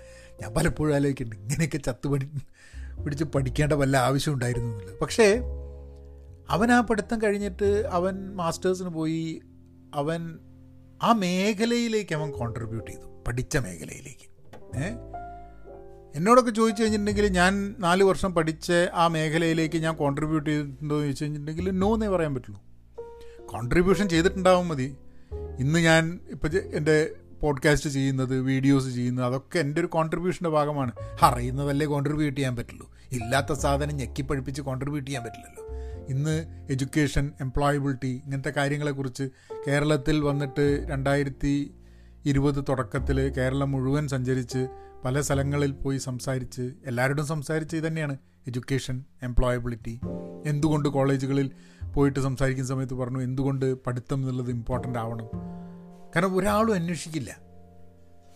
[0.42, 2.30] ഞാൻ പലപ്പോഴും ആലോചിക്കുന്നുണ്ട് ഇങ്ങനെയൊക്കെ ചത്തു പഠി
[3.04, 4.98] പിടിച്ച് പഠിക്കേണ്ട വല്ല ആവശ്യം ഉണ്ടായിരുന്നു എന്നുള്ളത്.
[4.98, 5.40] പക്ഷേ
[6.48, 9.42] അവൻ ആ പഠിത്തം കഴിഞ്ഞിട്ട് അവൻ മാസ്റ്റേഴ്സിന് പോയി
[9.94, 10.38] അവൻ
[11.02, 14.30] ആ മേഖലയിലേക്ക് അവൻ കോൺട്രിബ്യൂട്ട് ചെയ്തു പഠിച്ച മേഖലയിലേക്ക്.
[14.78, 14.88] ഏ?
[16.14, 21.70] എന്നോടൊക്കെ ചോദിച്ചു കഴിഞ്ഞിട്ടുണ്ടെങ്കിൽ ഞാൻ നാല് വർഷം പഠിച്ച ആ മേഖലയിലേക്ക് ഞാൻ കോൺട്രിബ്യൂട്ട് ചെയ്തിട്ടുണ്ടോ എന്ന് ചോദിച്ചു കഴിഞ്ഞിട്ടുണ്ടെങ്കിൽ
[21.70, 22.62] നോ എന്നേ പറയാൻ പറ്റുള്ളൂ.
[23.46, 24.96] കോൺട്രിബ്യൂഷൻ ചെയ്തിട്ടുണ്ടാവും മതി.
[25.58, 30.92] ഇന്ന് ഞാൻ ഇപ്പം എന്റെ പോഡ്കാസ്റ്റ് ചെയ്യുന്നത് വീഡിയോസ് ചെയ്യുന്നത് അതൊക്കെ എന്റെ ഒരു കോൺട്രിബ്യൂഷന്റെ ഭാഗമാണ്.
[31.22, 32.90] അറിയുന്നതല്ലേ കോൺട്രിബ്യൂട്ട് ചെയ്യാൻ പറ്റുള്ളൂ.
[33.12, 35.64] ഇല്ലാത്ത സാധനം ഞെക്കിപ്പഴിപ്പിച്ച് കോൺട്രിബ്യൂട്ട് ചെയ്യാൻ പറ്റില്ലല്ലോ.
[36.08, 39.28] ഇന്ന് എഡ്യൂക്കേഷൻ എംപ്ലോയബിലിറ്റി ഇങ്ങനത്തെ കാര്യങ്ങളെക്കുറിച്ച്
[39.68, 41.74] കേരളത്തിൽ വന്നിട്ട് രണ്ടായിരത്തി
[42.24, 44.68] ഇരുപത് തുടക്കത്തിൽ കേരളം മുഴുവൻ സഞ്ചരിച്ച്
[45.04, 48.16] പല സ്ഥലങ്ങളിൽ പോയി സംസാരിച്ച് എല്ലാവരോടും സംസാരിച്ച് തന്നെയാണ്.
[48.46, 50.00] എഡ്യൂക്കേഷൻ എംപ്ലോയബിലിറ്റി
[50.46, 51.50] എന്തുകൊണ്ട് കോളേജുകളിൽ
[51.94, 55.26] പോയിട്ട് സംസാരിക്കുന്ന സമയത്ത് പറഞ്ഞു എന്തുകൊണ്ട് പഠിത്തം എന്നുള്ളത് ഇമ്പോർട്ടന്റ് ആവണം?
[56.14, 57.30] കാരണം ഒരാളും അന്വേഷിക്കില്ല.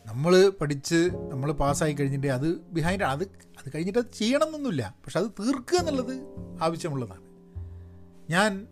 [0.06, 4.94] നമ്മൾ പഠിച്ച് നമ്മൾ പാസ്സായി കഴിഞ്ഞിട്ട് അത് ബിഹൈൻഡ് അത് അത് കഴിഞ്ഞിട്ട് അത് ചെയ്യണമെന്നൊന്നുമില്ല.
[5.04, 6.14] പക്ഷെ അത് തീർക്കുക എന്നുള്ളത്
[6.62, 7.24] ആവശ്യമുള്ളതാണ്.
[8.30, 8.66] ഞാൻ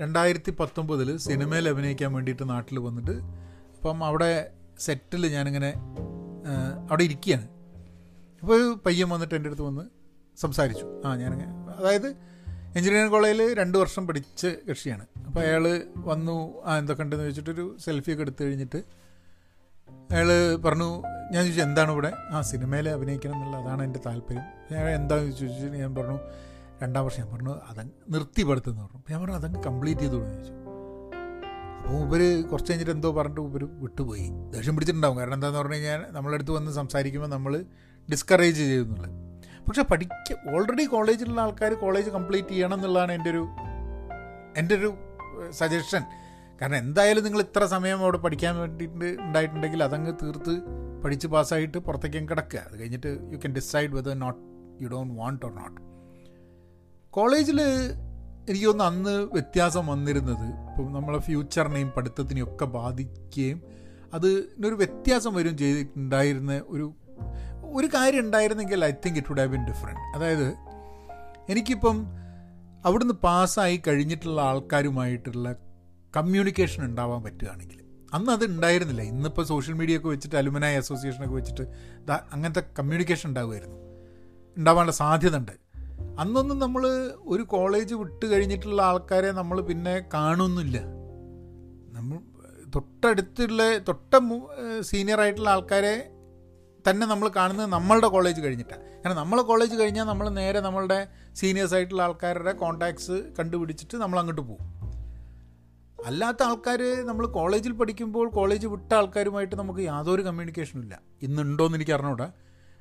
[0.00, 3.10] രണ്ടായിരത്തി പത്തൊമ്പതിൽ സിനിമയിൽ അഭിനയിക്കാൻ വേണ്ടിയിട്ട് നാട്ടിൽ വന്നിട്ട്
[3.76, 5.72] അപ്പം അവിടെ സെറ്റിൽ ഞാനിങ്ങനെ
[6.90, 7.48] അവിടെ ഇരിക്കുകയാണ്.
[8.40, 9.82] അപ്പോൾ ഒരു പയ്യൻ വന്നിട്ട് എന്റെ അടുത്ത് വന്ന്
[10.40, 11.02] സംസാരിച്ചു.
[11.04, 12.31] ആ ഞാനിങ്ങനെ അതായത്
[12.76, 15.06] എഞ്ചിനീയറിംഗ് കോളേജിൽ രണ്ട് വർഷം പഠിച്ച കക്ഷിയാണ്.
[15.26, 18.76] അപ്പോൾ അയാൾ വന്നു ആ എന്തൊക്കെ ഉണ്ടെന്ന് ചോദിച്ചിട്ടൊരു സെൽഫിയൊക്കെ എടുത്തു കഴിഞ്ഞിട്ട്
[20.12, 22.12] അയാൾ പറഞ്ഞു ഞാൻ ചോദിച്ചു എന്താണ് ഇവിടെ?
[22.30, 24.42] ആ സിനിമയിൽ അഭിനയിക്കണം എന്നുള്ള അതാണ് എന്റെ താല്പര്യം.
[24.72, 26.18] ഞാൻ എന്താണെന്ന് ചോദിച്ചിട്ട് ഞാൻ പറഞ്ഞു
[26.82, 27.22] രണ്ടാം വർഷം.
[27.22, 29.02] ഞാൻ പറഞ്ഞു അതങ്ങ് നിർത്തി പഠിത്തമെന്ന് പറഞ്ഞു.
[29.10, 30.52] ഞാൻ പറഞ്ഞു അതങ്ങ് കംപ്ലീറ്റ് ചെയ്തു ചോദിച്ചു.
[31.82, 34.30] അപ്പോൾ ഇവർ കുറച്ച് കഴിഞ്ഞിട്ട് എന്തോ പറഞ്ഞിട്ട് ഇവർ വിട്ടുപോയി.
[34.50, 35.16] ദേഷ്യം പിടിച്ചിട്ടുണ്ടാവും.
[35.18, 37.64] കാരണം എന്താണെന്ന് പറഞ്ഞു കഴിഞ്ഞാൽ നമ്മളടുത്ത് വന്ന് സംസാരിക്കുമ്പോൾ നമ്മൾ
[38.10, 39.31] ഡിസ്കറേജ് ചെയ്യുന്നുള്ളത്
[39.66, 43.48] പക്ഷെ പഠിക്ക ഓൾറെഡി കോളേജിലുള്ള ആൾക്കാർ കോളേജ് കംപ്ലീറ്റ് ചെയ്യണം എന്നുള്ളതാണ് എന്റെ ഒരു
[44.56, 44.94] എന്റെ ഒരു
[45.50, 46.02] സജഷൻ
[46.60, 50.54] കാരണം എന്തായാലും നിങ്ങൾ ഇത്ര സമയം അവിടെ പഠിക്കാൻ വേണ്ടിയിട്ട് ഉണ്ടായിട്ടുണ്ടെങ്കിൽ അതങ്ങ് തീർത്ത്
[51.04, 52.58] പഠിച്ച് പാസ്സായിട്ട് പുറത്തേക്കും കിടക്കുക.
[52.58, 54.40] അത് കഴിഞ്ഞിട്ട് you can decide whether not
[54.82, 55.80] you don't want or not
[57.10, 57.60] കോളേജിൽ
[58.48, 63.62] എനിക്കൊന്ന് അന്ന് വ്യത്യാസം വന്നിരുന്നത് ഇപ്പം നമ്മളെ ഫ്യൂച്ചറിനെയും പഠിത്തത്തിനെയും ഒക്കെ ബാധിക്കുകയും
[64.14, 64.28] അത്
[64.66, 66.86] ഒരു വ്യത്യാസം വരും ചെയ്തിട്ടുണ്ടായിരുന്ന ഒരു
[67.72, 70.48] ഒരു കാര്യം ഉണ്ടായിരുന്നെങ്കിൽ I think it would have been different അതായത്
[71.48, 71.98] എനിക്കിപ്പം
[72.84, 75.48] അവിടുന്ന് പാസ്സായി കഴിഞ്ഞിട്ടുള്ള ആൾക്കാരുമായിട്ടുള്ള
[76.16, 77.78] കമ്മ്യൂണിക്കേഷൻ ഉണ്ടാവാൻ പറ്റുകയാണെങ്കിൽ
[78.14, 79.02] അന്ന് അത് ഉണ്ടായിരുന്നില്ല.
[79.02, 81.64] ഇന്നിപ്പോൾ സോഷ്യൽ മീഡിയ ഒക്കെ വെച്ചിട്ട് അലുമിനായി അസോസിയേഷനൊക്കെ വെച്ചിട്ട്
[82.32, 83.78] അങ്ങനത്തെ കമ്മ്യൂണിക്കേഷൻ ഉണ്ടാകുമായിരുന്നു
[84.56, 85.52] ഉണ്ടാവാനുള്ള സാധ്യത ഉണ്ട്.
[86.18, 86.82] അന്നൊന്നും നമ്മൾ
[87.26, 90.78] ഒരു കോളേജ് വിട്ട് കഴിഞ്ഞിട്ടുള്ള ആൾക്കാരെ നമ്മൾ പിന്നെ കാണുന്നില്ല.
[91.96, 92.18] നമ്മൾ
[92.74, 94.14] തൊട്ടടുത്തുള്ള തൊട്ട
[94.80, 95.94] സീനിയർ ആയിട്ടുള്ള ആൾക്കാരെ
[96.90, 102.02] തന്നെ നമ്മൾ കാണുന്നത് നമ്മളുടെ കോളേജ് കഴിഞ്ഞിട്ടാണ് കാരണം നമ്മൾ കോളേജ് കഴിഞ്ഞാൽ നമ്മൾ നേരെ നമ്മളുടെ സീനിയേഴ്സ് ആയിട്ടുള്ള
[102.02, 104.82] ആൾക്കാരുടെ കോണ്ടാക്ട്സ് കണ്ടുപിടിച്ചിട്ട് നമ്മൾ അങ്ങോട്ട് പോകും.
[106.04, 111.00] അല്ലാത്ത ആൾക്കാർ നമ്മൾ കോളേജിൽ പഠിക്കുമ്പോൾ കോളേജ് വിട്ട ആൾക്കാരുമായിട്ട് നമുക്ക് യാതൊരു കമ്മ്യൂണിക്കേഷനും ഇല്ല.
[111.22, 112.24] ഇന്നുണ്ടോയെന്ന് എനിക്ക് അറിഞ്ഞൂടാ.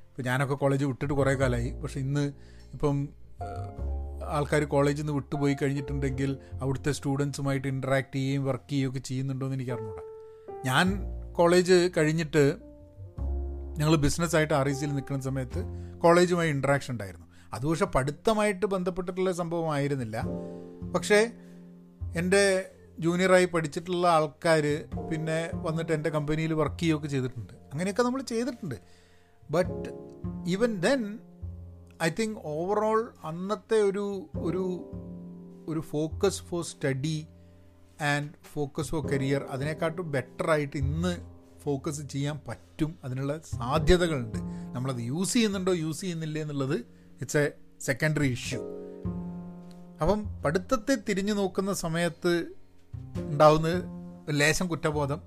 [0.10, 2.34] ഇപ്പം ഞാനൊക്കെ കോളേജ് വിട്ടിട്ട് കുറേ കാലമായി പക്ഷേ ഇന്ന്
[2.74, 3.10] ഇപ്പം
[4.30, 10.04] ആൾക്കാർ കോളേജിൽ നിന്ന് വിട്ടുപോയി കഴിഞ്ഞിട്ടുണ്ടെങ്കിൽ അവിടുത്തെ സ്റ്റുഡൻസുമായിട്ട് ഇൻട്രാക്ട് ചെയ്യുകയും വർക്ക് ചെയ്യുകയൊക്കെ ചെയ്യുന്നുണ്ടോ എന്ന് എനിക്ക് അറിഞ്ഞൂടാ.
[10.66, 11.00] ഞാൻ
[11.34, 12.71] കോളേജ് കഴിഞ്ഞിട്ട്
[13.82, 15.64] ഞങ്ങൾ ബിസിനസ്സായിട്ട് ആർ ഇ സിയിൽ നിൽക്കുന്ന സമയത്ത്
[16.02, 17.28] കോളേജുമായി ഇൻട്രാക്ഷൻ ഉണ്ടായിരുന്നു.
[17.54, 20.24] അത് പക്ഷെ പഠിത്തമായിട്ട് ബന്ധപ്പെട്ടിട്ടുള്ള സംഭവമായിരുന്നില്ല.
[20.96, 21.32] പക്ഷേ
[22.16, 27.54] എന്റെ ജൂനിയറായി പഠിച്ചിട്ടുള്ള ആൾക്കാർ പിന്നെ വന്നിട്ട് എന്റെ കമ്പനിയിൽ വർക്ക് ചെയ്യുകയൊക്കെ ചെയ്തിട്ടുണ്ട്.
[27.54, 28.76] അങ്ങനെയൊക്കെ നമ്മൾ ചെയ്തിട്ടുണ്ട്.
[29.52, 29.90] But
[30.48, 31.20] even then
[32.04, 34.64] I think overall അന്നത്തെ ഒരു ഒരു
[35.68, 37.28] ഒരു focus for study
[38.02, 41.31] and focus for career അതിനെക്കാട്ടും ബെറ്ററായിട്ട് ഇന്ന്
[41.64, 42.96] ഫോക്കസ് ചെയ്യാൻ പറ്റും.
[43.04, 44.38] അതിനുള്ള സാധ്യതകളുണ്ട്.
[44.76, 46.76] നമ്മളത് യൂസ് ചെയ്യുന്നുണ്ടോ യൂസ് ചെയ്യുന്നില്ല എന്നുള്ളത്
[47.22, 48.62] ഇറ്റ്സ് എ സെക്കൻഡറി ഇഷ്യൂ
[50.02, 52.46] അപ്പം പഠിത്തത്തെ തിരിഞ്ഞു നോക്കുന്ന സമയത്ത്
[53.18, 53.68] ഉണ്ടാവുന്ന
[54.30, 55.22] ലേശം കുറ്റബോധം.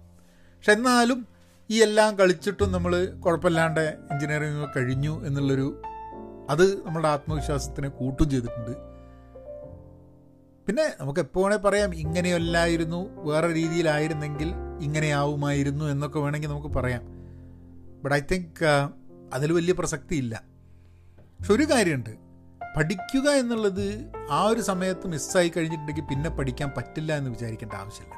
[0.58, 1.26] പക്ഷെ എന്നാലും
[1.70, 5.82] ഈ എല്ലാം കളിച്ചിട്ടും നമ്മൾ കുഴപ്പമില്ലാണ്ട് എൻജിനീയറിംഗ് കഴിഞ്ഞു എന്നുള്ളൊരു
[6.50, 8.94] അത് നമ്മുടെ ആത്മവിശ്വാസത്തിനെ കൂട്ടും ചെയ്തിട്ടുണ്ട്.
[10.66, 17.02] പിന്നെ നമുക്ക് എപ്പോഴേ പറയാം ഇങ്ങനെയല്ലായിരുന്നു വേറെ രീതിയിലായിരുന്നെങ്കിൽ ഇങ്ങനെയാവുമായിരുന്നു എന്നൊക്കെ വേണമെങ്കിൽ നമുക്ക് പറയാം.
[18.02, 18.90] ബട്ട് ഐ തിങ്ക്
[19.34, 20.42] അതിൽ വലിയ പ്രസക്തി ഇല്ല
[21.38, 22.24] പക്ഷെ ഒരു കാര്യമുണ്ട്.
[22.76, 28.14] പഠിക്കുക എന്നുള്ളത് ആ ഒരു സമയത്ത് മിസ്സായി കഴിഞ്ഞിട്ടുണ്ടെങ്കിൽ പിന്നെ പഠിക്കാൻ പറ്റില്ല എന്ന് വിചാരിക്കേണ്ട ആവശ്യമില്ല.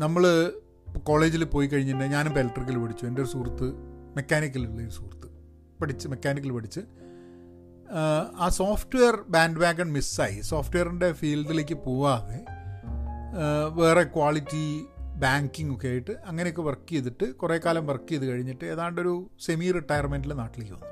[0.00, 0.52] നമ്മൾ
[0.98, 3.06] കോളേജിൽ പോയി കഴിഞ്ഞിട്ടുണ്ടെങ്കിൽ ഞാനും ഇലക്ട്രിക്കൽ പഠിച്ചു.
[3.06, 3.72] എന്റെ ഒരു സുഹൃത്ത്
[4.16, 5.28] മെക്കാനിക്കലുള്ള ഒരു സുഹൃത്ത്
[5.80, 6.80] പഠിച്ച് മെക്കാനിക്കൽ പഠിച്ച്.
[8.38, 12.57] ആ സോഫ്റ്റ്വെയർ ബാൻഡ് വാഗൺ മിസ്സായി സോഫ്റ്റ്വെയറിന്റെ ഫീൽഡിലേക്ക് പോവാതെ
[13.78, 14.64] വേറെ ക്വാളിറ്റി
[15.22, 19.14] ബാങ്കിങ് ഒക്കെ ആയിട്ട് അങ്ങനെയൊക്കെ വർക്ക് ചെയ്തിട്ട് കുറേ കാലം വർക്ക് ചെയ്ത് കഴിഞ്ഞിട്ട് ഏതാണ്ട് ഒരു
[19.46, 20.90] സെമി റിട്ടയർമെന്റിൽ നാട്ടിലേക്ക് വന്നു.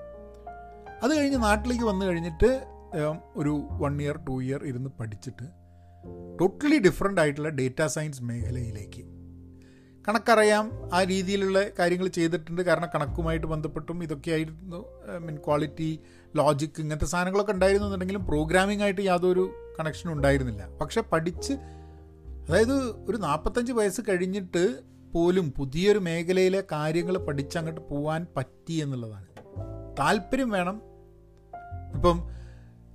[1.03, 2.51] അത് കഴിഞ്ഞ് നാട്ടിലേക്ക് വന്നു കഴിഞ്ഞിട്ട്
[3.37, 5.47] ഒരു വൺ ഇയർ ടു ഇയർ ഇരുന്ന് പഠിച്ചിട്ട്
[6.41, 9.03] ടോട്ടലി ഡിഫറെന്റ് ആയിട്ടുള്ള ഡേറ്റാ സയൻസ് മേഖലയിലേക്ക്.
[10.09, 12.63] കണക്കറിയാം ആ രീതിയിലുള്ള കാര്യങ്ങൾ ചെയ്തിട്ടുണ്ട്.
[12.63, 14.81] കാരണം കണക്കുമായിട്ട് ബന്ധപ്പെട്ടും ഇതൊക്കെ ആയിരുന്നു
[15.25, 15.91] മീൻ ക്വാളിറ്റി
[16.37, 19.45] ലോജിക് ഇങ്ങനത്തെ സാധനങ്ങളൊക്കെ ഉണ്ടായിരുന്നു എന്നുണ്ടെങ്കിലും പ്രോഗ്രാമിംഗ് ആയിട്ട് യാതൊരു
[19.79, 20.63] കണക്ഷനും ഉണ്ടായിരുന്നില്ല.
[20.83, 21.55] പക്ഷെ പഠിച്ച്
[22.49, 22.73] അതായത്
[23.11, 24.81] ഒരു നാൽപ്പത്തഞ്ച് വയസ്സ് കഴിഞ്ഞിട്ട്
[25.15, 29.27] പോലും പുതിയൊരു മേഖലയിലെ കാര്യങ്ങൾ പഠിച്ചങ്ങോട്ട് പോകാൻ പറ്റി എന്നുള്ളതാണ്.
[29.99, 30.83] താല്പര്യം വേണം.
[31.95, 32.23] ഇപ്പം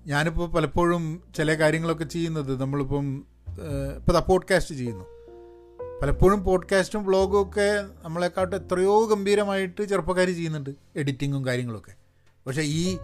[0.08, 3.26] ഞാനിപ്പോൾ പലപ്പോഴും ചില കാര്യങ്ങളൊക്കെ ചെയ്യുന്നത് നമ്മളിപ്പം
[3.98, 5.06] ഇപ്പോൾ ദാ പോഡ്കാസ്റ്റ് ചെയ്യുന്നു.
[6.02, 11.92] പലപ്പോഴും പോഡ്കാസ്റ്റും വ്ളോഗും ഒക്കെ നമ്മളെക്കാട്ട് എത്രയോ ഗംഭീരമായിട്ട് ചെറുപ്പക്കാർ ചെയ്യുന്നുണ്ട് എഡിറ്റിങ്ങും കാര്യങ്ങളൊക്കെ.
[12.48, 12.98] പക്ഷേ ഈ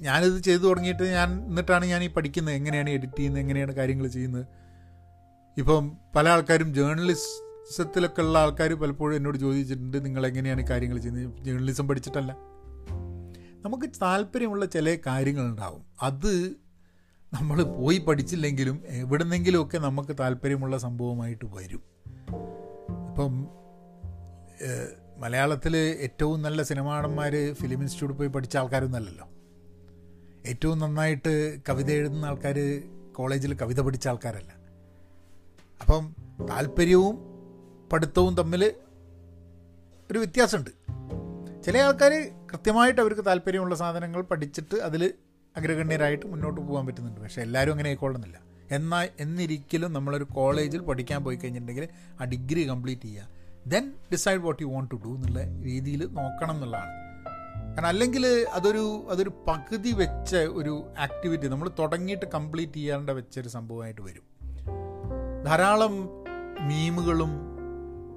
[0.00, 2.54] ഞാനിത് ചെയ്തു തുടങ്ങിയിട്ട് ഞാൻ എന്നിട്ടാണ് ഞാൻ ഈ പഠിക്കുന്നത്.
[2.54, 3.42] എങ്ങനെയാണ് എഡിറ്റ് ചെയ്യുന്നത്?
[3.42, 4.57] എങ്ങനെയാണ് കാര്യങ്ങൾ ചെയ്യുന്നത്?
[5.58, 11.44] ഇപ്പം പല ആൾക്കാരും ജേർണലിസത്തിലൊക്കെ ഉള്ള ആൾക്കാർ പലപ്പോഴും എന്നോട് ചോദിച്ചിട്ടുണ്ട് നിങ്ങൾ എങ്ങനെയാണ് കാര്യങ്ങൾ ചെയ്യുന്നത്?
[11.44, 12.32] ജേർണലിസം പഠിച്ചിട്ടല്ല.
[13.64, 15.82] നമുക്ക് താല്പര്യമുള്ള ചില കാര്യങ്ങളുണ്ടാവും.
[16.02, 16.52] അത്
[17.34, 21.82] നമ്മൾ പോയി പഠിച്ചില്ലെങ്കിലും എവിടെന്നെങ്കിലുമൊക്കെ നമുക്ക് താല്പര്യമുള്ള സംഭവമായിട്ട് വരും.
[23.08, 23.48] ഇപ്പം
[25.18, 29.28] മലയാളത്തിൽ ഏറ്റവും നല്ല സിനിമാടന്മാർ ഫിലിം ഇൻസ്റ്റിറ്റ്യൂട്ടിൽ പോയി പഠിച്ച ആൾക്കാരൊന്നല്ലല്ലോ
[30.46, 34.57] ഏറ്റവും നന്നായിട്ട് കവിത എഴുതുന്ന ആൾക്കാർ കോളേജിൽ കവിത പഠിച്ച ആൾക്കാരല്ല.
[35.80, 36.16] അപ്പം
[36.50, 37.18] താല്പര്യവും
[37.92, 38.72] പഠിത്തവും തമ്മിൽ
[40.10, 40.70] ഒരു വ്യത്യാസമുണ്ട്.
[41.62, 45.14] ചില ആൾക്കാർ കൃത്യമായിട്ട് അവർക്ക് താല്പര്യമുള്ള സാധനങ്ങൾ പഠിച്ചിട്ട് അതിൽ
[45.56, 47.20] അഗ്രഗണ്യരായിട്ട് മുന്നോട്ട് പോകാൻ പറ്റുന്നുണ്ട്.
[47.20, 51.88] പക്ഷേ എല്ലാവരും അങ്ങനെ ആയിക്കൊള്ളുന്നില്ല എന്നാൽ എന്നിരിക്കലും നമ്മളൊരു കോളേജിൽ പഠിക്കാൻ പോയി കഴിഞ്ഞിട്ടുണ്ടെങ്കിൽ
[52.20, 53.28] ആ ഡിഗ്രി കംപ്ലീറ്റ് ചെയ്യുക.
[53.66, 56.90] Then decide what you want to do എന്നുള്ള രീതിയിൽ നോക്കണം എന്നുള്ളതാണ്.
[57.74, 64.37] കാരണം അല്ലെങ്കിൽ അതൊരു അതൊരു പകുതി വെച്ച ഒരു ആക്ടിവിറ്റി നമ്മൾ തുടങ്ങിയിട്ട് കംപ്ലീറ്റ് ചെയ്യാണ്ട വെച്ചൊരു സംഭവമായിട്ട് വരും.
[65.48, 65.92] ധാരാളം
[66.68, 67.30] മീമുകളും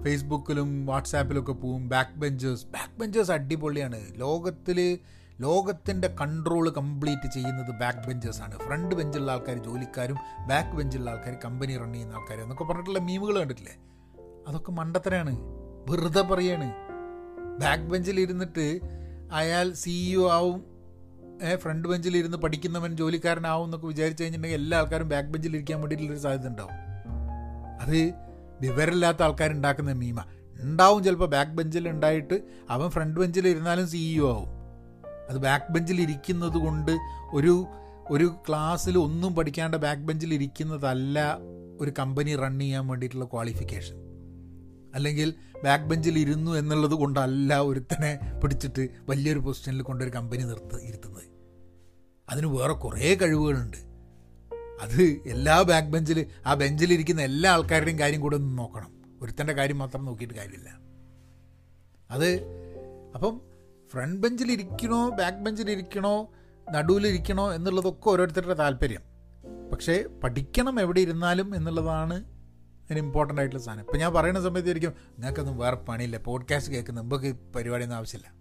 [0.03, 1.89] ഫേസ്ബുക്കിലും വാട്സാപ്പിലൊക്കെ പോവും.
[1.89, 3.99] ബാക്ക് ബെഞ്ചേഴ്സ് ബാക്ക് ബെഞ്ചേഴ്സ് അടിപൊളിയാണ്.
[4.15, 4.99] ലോകത്തിൽ
[5.41, 10.17] ലോകത്തിന്റെ കൺട്രോൾ കംപ്ലീറ്റ് ചെയ്യുന്നത് ബാക്ക് ബെഞ്ചേഴ്സാണ് ഫ്രണ്ട് ബെഞ്ചുള്ള ആൾക്കാർ ജോലിക്കാരും
[10.47, 13.75] ബാക്ക് ബെഞ്ചുള്ള ആൾക്കാർ കമ്പനി റൺ ചെയ്യുന്ന ആൾക്കാർ എന്നൊക്കെ പറഞ്ഞിട്ടുള്ള മീമുകൾ കണ്ടിട്ടില്ലേ?
[14.47, 15.37] അതൊക്കെ മണ്ടത്തരാണ്.
[15.89, 16.73] വെറുതെ പറയാണ്.
[17.61, 18.79] ബാക്ക് ബെഞ്ചിൽ ഇരുന്നിട്ട്
[19.33, 20.65] അയാൾ സിഇഒ ആവും
[21.55, 26.47] ഫ്രണ്ട് ബെഞ്ചിൽ ഇരുന്ന് പഠിക്കുന്നവൻ ജോലിക്കാരനാവും എന്നൊക്കെ വിചാരിച്ചു കഴിഞ്ഞിട്ടുണ്ടെങ്കിൽ എല്ലാ ആൾക്കാരും ബാക്ക് ബെഞ്ചിൽ ഇരിക്കാൻ വേണ്ടിയിട്ടുള്ളൊരു സാധ്യത
[26.47, 26.90] ഉണ്ടാവും.
[27.81, 28.13] അത്
[28.61, 30.23] വിവരമില്ലാത്ത ആൾക്കാരുണ്ടാക്കുന്ന മീമ.
[30.61, 34.47] ഉണ്ടാവും ചിലപ്പോൾ ബാക്ക് ബെഞ്ചിൽ ഉണ്ടായിട്ട് അവൻ ഫ്രണ്ട് ബെഞ്ചിൽ ഇരുന്നാലും സിഇഒ ആവും.
[35.29, 36.91] അത് ബാക്ക് ബെഞ്ചിൽ ഇരിക്കുന്നത് കൊണ്ട്
[37.33, 37.65] ഒരു
[38.09, 41.37] ഒരു ക്ലാസ്സിൽ ഒന്നും പഠിക്കാണ്ട് ബാക്ക് ബെഞ്ചിൽ ഇരിക്കുന്നതല്ല
[41.79, 43.95] ഒരു കമ്പനി റൺ ചെയ്യാൻ വേണ്ടിയിട്ടുള്ള ക്വാളിഫിക്കേഷൻ
[44.95, 51.23] അല്ലെങ്കിൽ ബാക്ക് ബെഞ്ചിൽ ഇരുന്നു എന്നുള്ളത് കൊണ്ടല്ല ഒരുത്തനെ പിടിച്ചിട്ട് വലിയൊരു പൊസിഷനിൽ കൊണ്ടൊരു കമ്പനി നിർത്ത് ഇരുത്തുന്നത്.
[52.29, 53.90] അതിന് വേറെ കുറേ കഴിവുകളുണ്ട്.
[54.81, 59.19] അത് എല്ലാ ബാക്ക് ബെഞ്ചിൽ ആ ബെഞ്ചിലിരിക്കുന്ന എല്ലാ ആൾക്കാരുടെയും കാര്യം കൂടെ ഒന്ന് നോക്കണം.
[59.21, 60.79] ഒരുത്തന്റെ കാര്യം മാത്രം നോക്കിയിട്ട് കാര്യമില്ല.
[62.11, 62.41] അത്
[63.15, 63.41] അപ്പം
[63.91, 66.31] ഫ്രണ്ട് ബെഞ്ചിലിരിക്കണോ ബാക്ക് ബെഞ്ചിലിരിക്കണോ
[66.71, 69.01] നടുവിലിരിക്കണോ എന്നുള്ളതൊക്കെ ഓരോരുത്തരുടെ താല്പര്യം.
[69.71, 73.81] പക്ഷേ പഠിക്കണം എവിടെ ഇരുന്നാലും എന്നുള്ളതാണ് അതിന് ഇമ്പോർട്ടന്റ് ആയിട്ടുള്ള സാധനം.
[73.81, 78.33] ഇപ്പം ഞാൻ പറയുന്ന സമയത്ത് ഇരിക്കും നിങ്ങൾക്കൊന്നും വേറെ പണിയില്ല പോഡ്കാസ്റ്റ് കേൾക്കുന്ന നമുക്ക് പരിപാടിയൊന്നും ആവശ്യമില്ല.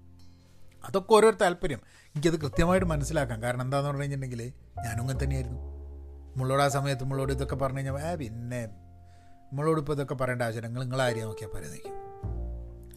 [0.84, 1.80] അതൊക്കെ ഓരോ താല്പര്യം.
[1.88, 3.42] എനിക്കത് കൃത്യമായിട്ട് മനസ്സിലാക്കാം.
[3.42, 4.52] കാരണം എന്താണെന്ന് പറഞ്ഞു കഴിഞ്ഞിട്ടുണ്ടെങ്കിൽ
[4.84, 5.79] ഞാനും അങ്ങനെ തന്നെയായിരുന്നു.
[6.30, 10.80] നമ്മളോട് ആ സമയത്ത് നമ്മളോട് ഇതൊക്കെ പറഞ്ഞു കഴിഞ്ഞാൽ ഏ പിന്നെ നമ്മളോട് ഇപ്പോൾ ഇതൊക്കെ പറയേണ്ട ആവശ്യം നിങ്ങൾ
[10.80, 11.92] നിങ്ങളെ കാര്യം നോക്കിയാൽ പറയുന്നേക്കും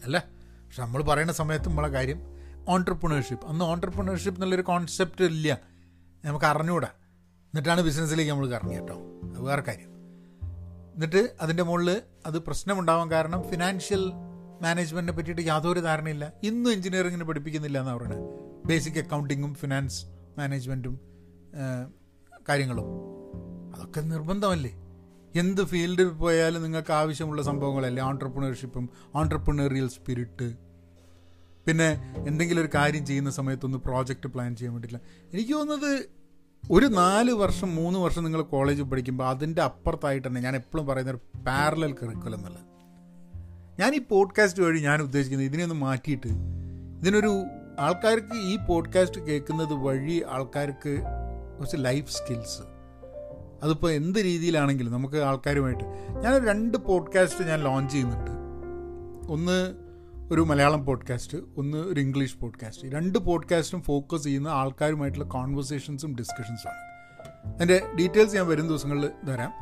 [0.04, 0.24] അല്ല?
[0.66, 2.20] പക്ഷെ നമ്മൾ പറയുന്ന സമയത്ത് നമ്മളെ കാര്യം
[2.68, 5.58] ഓൺടർപ്രണർഷിപ്പ് അന്ന് ഓൺടർപ്രണർഷിപ്പ് എന്നുള്ളൊരു കോൺസെപ്റ്റ് ഇല്ല.
[6.24, 6.88] നമുക്ക് അറിഞ്ഞുകൂടാ
[7.44, 8.94] എന്നിട്ടാണ് ബിസിനസ്സിലേക്ക് നമ്മൾ കറങ്ങി കേട്ടോ.
[9.34, 9.88] അത് വേറെ കാര്യം.
[10.94, 14.12] എന്നിട്ട് അതിന്റെ മുകളിൽ അത് പ്രശ്നമുണ്ടാവാൻ കാരണം ഫിനാൻഷ്യൽ
[14.62, 16.32] മാനേജ്മെന്റിനെ പറ്റിയിട്ട് യാതൊരു ധാരണയില്ല.
[16.42, 18.40] ഇന്നും എഞ്ചിനീയറിങ്ങിന് പഠിപ്പിക്കുന്നില്ല എന്നാണ് പറയുന്നത്.
[18.66, 20.06] ബേസിക് അക്കൗണ്ടിങ്ങും ഫിനാൻസ്
[20.38, 21.00] മാനേജ്മെന്റും
[22.48, 23.14] കാര്യങ്ങളും.
[23.74, 24.70] അതൊക്കെ നിർബന്ധമല്ലേ?
[25.34, 28.02] എന്ത് ഫീൽഡിൽ പോയാലും നിങ്ങൾക്ക് ആവശ്യമുള്ള സംഭവങ്ങളല്ലേ?
[28.02, 30.54] ഓൺടർപ്രണർഷിപ്പും ഓൺടർപ്രണറിയൽ സ്പിരിറ്റ്
[31.66, 35.00] പിന്നെ എന്തെങ്കിലും ഒരു കാര്യം ചെയ്യുന്ന സമയത്തൊന്ന് പ്രോജക്റ്റ് പ്ലാൻ ചെയ്യാൻ വേണ്ടിയില്ല
[35.32, 36.08] എനിക്ക് തോന്നുന്നത്
[36.70, 41.20] ഒരു നാല് വർഷം മൂന്ന് വർഷം നിങ്ങൾ കോളേജിൽ പഠിക്കുമ്പോൾ അതിന്റെ അപ്പുറത്തായിട്ട് തന്നെ ഞാൻ എപ്പോഴും പറയുന്ന ഒരു
[41.46, 42.62] പാരലൽ കറിക്കുലം എന്നുള്ളത്.
[43.80, 46.26] ഞാൻ ഈ പോഡ്കാസ്റ്റ് വഴി ഞാൻ ഉദ്ദേശിക്കുന്നത് ഇതിനെയൊന്ന് മാറ്റിയിട്ട്
[47.00, 47.44] ഇതിനൊരു
[47.78, 51.02] ആൾക്കാർക്ക് ഈ പോഡ്കാസ്റ്റ് കേൾക്കുന്നത് വഴി ആൾക്കാർക്ക്
[51.58, 52.62] കുറച്ച് ലൈഫ് സ്കിൽസ്
[53.64, 55.84] അതിപ്പോൾ എന്ത് രീതിയിലാണെങ്കിലും നമുക്ക് ആൾക്കാരുമായിട്ട്.
[56.20, 58.30] ഞാൻ രണ്ട് പോഡ്കാസ്റ്റ് ഞാൻ ലോഞ്ച് ചെയ്യുന്നുണ്ട്.
[59.32, 59.74] ഒന്ന്
[60.32, 66.94] ഒരു മലയാളം പോഡ്കാസ്റ്റ് ഒന്ന് ഒരു ഇംഗ്ലീഷ് പോഡ്കാസ്റ്റ് രണ്ട് പോഡ്കാസ്റ്റും ഫോക്കസ് ചെയ്യുന്ന ആൾക്കാരുമായിട്ടുള്ള കോൺവെർസേഷൻസും ഡിസ്കഷൻസുമാണ്
[67.54, 69.52] അതിന്റെ ഡീറ്റെയിൽസ് ഞാൻ വരും ദിവസങ്ങളിൽ തരാം.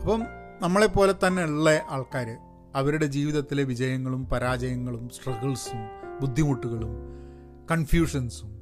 [0.00, 0.22] അപ്പം
[0.60, 2.38] നമ്മളെപ്പോലെ തന്നെ ഉള്ള ആൾക്കാർ
[2.74, 5.78] അവരുടെ ജീവിതത്തിലെ വിജയങ്ങളും പരാജയങ്ങളും സ്ട്രഗിൾസും
[6.20, 6.88] ബുദ്ധിമുട്ടുകളും
[7.70, 8.56] കൺഫ്യൂഷൻസും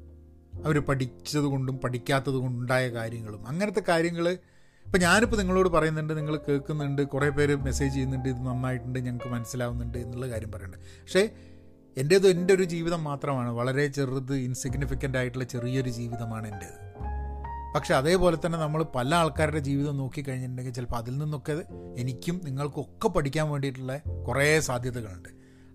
[0.64, 4.38] അവർ പഠിച്ചത് കൊണ്ടും പഠിക്കാത്തത് കൊണ്ടുണ്ടായ കാര്യങ്ങളും അങ്ങനത്തെ കാര്യങ്ങൾ
[4.86, 10.28] ഇപ്പം ഞാനിപ്പോൾ നിങ്ങളോട് പറയുന്നുണ്ട് നിങ്ങൾ കേൾക്കുന്നുണ്ട് കുറേ പേര് മെസ്സേജ് ചെയ്യുന്നുണ്ട് ഇത് നന്നായിട്ടുണ്ട് ഞങ്ങൾക്ക് മനസ്സിലാവുന്നുണ്ട് എന്നുള്ള
[10.28, 10.86] കാര്യം പറയുന്നുണ്ട്.
[10.86, 11.28] പക്ഷേ
[11.96, 13.50] എന്റേത് എന്റെ ഒരു ജീവിതം മാത്രമാണ്.
[13.50, 16.94] വളരെ ചെറുത് ഇൻസിഗ്നിഫിക്കന്റ് ആയിട്ടുള്ള ചെറിയൊരു ജീവിതമാണ് എന്റേത്
[17.74, 21.62] പക്ഷേ അതേപോലെ തന്നെ നമ്മൾ പല ആൾക്കാരുടെ ജീവിതം നോക്കിക്കഴിഞ്ഞിട്ടുണ്ടെങ്കിൽ ചിലപ്പോൾ അതിൽ നിന്നൊക്കെ
[21.98, 25.28] എനിക്കും നിങ്ങൾക്കൊക്കെ പഠിക്കാൻ വേണ്ടിയിട്ടുള്ള കുറേ സാധ്യതകളുണ്ട്.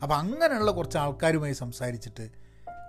[0.03, 2.29] അപ്പോൾ അങ്ങനെയുള്ള കുറച്ച് ആൾക്കാരുമായി സംസാരിച്ചിട്ട്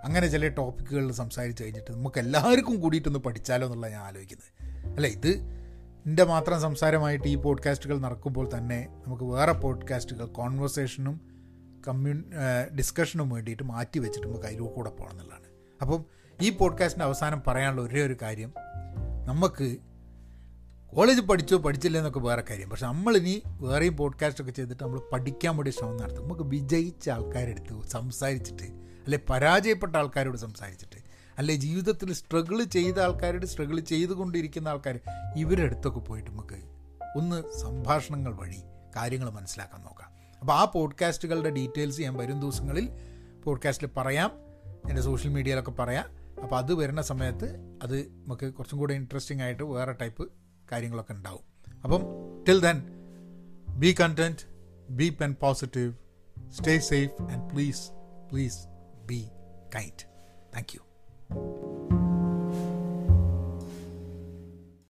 [0.03, 4.49] അങ്ങനെ ചില ടോപ്പിക്കുകളിൽ സംസാരിച്ച് കഴിഞ്ഞിട്ട് നമുക്ക് എല്ലാവർക്കും കൂടിയിട്ടൊന്ന് പഠിച്ചാലോ എന്നുള്ള ഞാൻ ആലോചിക്കുന്നത്.
[4.95, 5.60] അല്ല ഇത്
[6.05, 11.21] എന്റെ മാത്രം സംസാരമായിട്ട് ഈ പോഡ്കാസ്റ്റുകൾ നടക്കുമ്പോൾ തന്നെ നമുക്ക് വേറെ പോഡ്കാസ്റ്റുകൾ കോൺവെർസേഷനും
[11.87, 12.15] കമ്മ്യൂ
[12.77, 15.45] ഡിസ്കഷനും വേണ്ടിയിട്ട് മാറ്റി വെച്ചിട്ട് നമുക്ക് അതിലൂടെ കൂടെ പോകണം എന്നുള്ളതാണ്.
[15.81, 16.05] അപ്പം
[16.41, 18.53] ഈ പോഡ്കാസ്റ്റിന്റെ അവസാനം പറയാനുള്ള ഒരേ ഒരു കാര്യം
[19.25, 19.77] നമുക്ക്
[20.95, 22.69] കോളേജ് പഠിച്ചോ പഠിച്ചില്ല എന്നൊക്കെ വേറെ കാര്യം.
[22.69, 26.23] പക്ഷെ നമ്മളിനി വേറെയും പോഡ്കാസ്റ്റൊക്കെ ചെയ്തിട്ട് നമ്മൾ പഠിക്കാൻ വേണ്ടി ശ്രമം നടത്തും.
[26.23, 28.63] നമുക്ക് വിജയിച്ച ആൾക്കാരെടുത്ത് സംസാരിച്ചിട്ട്
[29.03, 31.00] അല്ലെ പരാജയപ്പെട്ട ആൾക്കാരോട് സംസാരിച്ചിട്ട്
[31.37, 34.99] അല്ലെ ജീവിതത്തിൽ സ്ട്രഗിൾ ചെയ്ത ആൾക്കാരുടെ സ്ട്രഗിൾ ചെയ്തുകൊണ്ടിരിക്കുന്ന ആൾക്കാർ
[35.35, 36.59] ഇവരുടെ അടുത്തൊക്കെ പോയിട്ട് നമുക്ക്
[37.15, 38.61] ഒന്ന് സംഭാഷണങ്ങൾ വഴി
[38.95, 40.11] കാര്യങ്ങൾ മനസ്സിലാക്കാൻ നോക്കാം.
[40.39, 42.89] അപ്പോൾ ആ പോഡ്കാസ്റ്റുകളുടെ ഡീറ്റെയിൽസ് ഞാൻ വരും ദിവസങ്ങളിൽ
[43.43, 44.31] പോഡ്കാസ്റ്റിൽ പറയാം
[44.89, 46.05] എന്റെ സോഷ്യൽ മീഡിയയിലൊക്കെ പറയാം.
[46.43, 50.31] അപ്പോൾ അത് വരുന്ന സമയത്ത് അത് നമുക്ക് കുറച്ചും കൂടെ ഇൻട്രസ്റ്റിംഗ് ആയിട്ട് വേറെ ടൈപ്പ്
[50.71, 51.41] കാര്യങ്ങളൊക്കെ ഉണ്ടാവും.
[51.83, 52.01] അപ്പം
[52.47, 52.83] till then
[53.77, 54.39] be content
[54.89, 55.93] be pen positive
[56.49, 57.91] stay safe and please
[58.31, 58.57] please
[59.05, 59.27] be
[59.75, 60.05] kind
[60.55, 60.79] thank you
[61.35, 62.00] うん。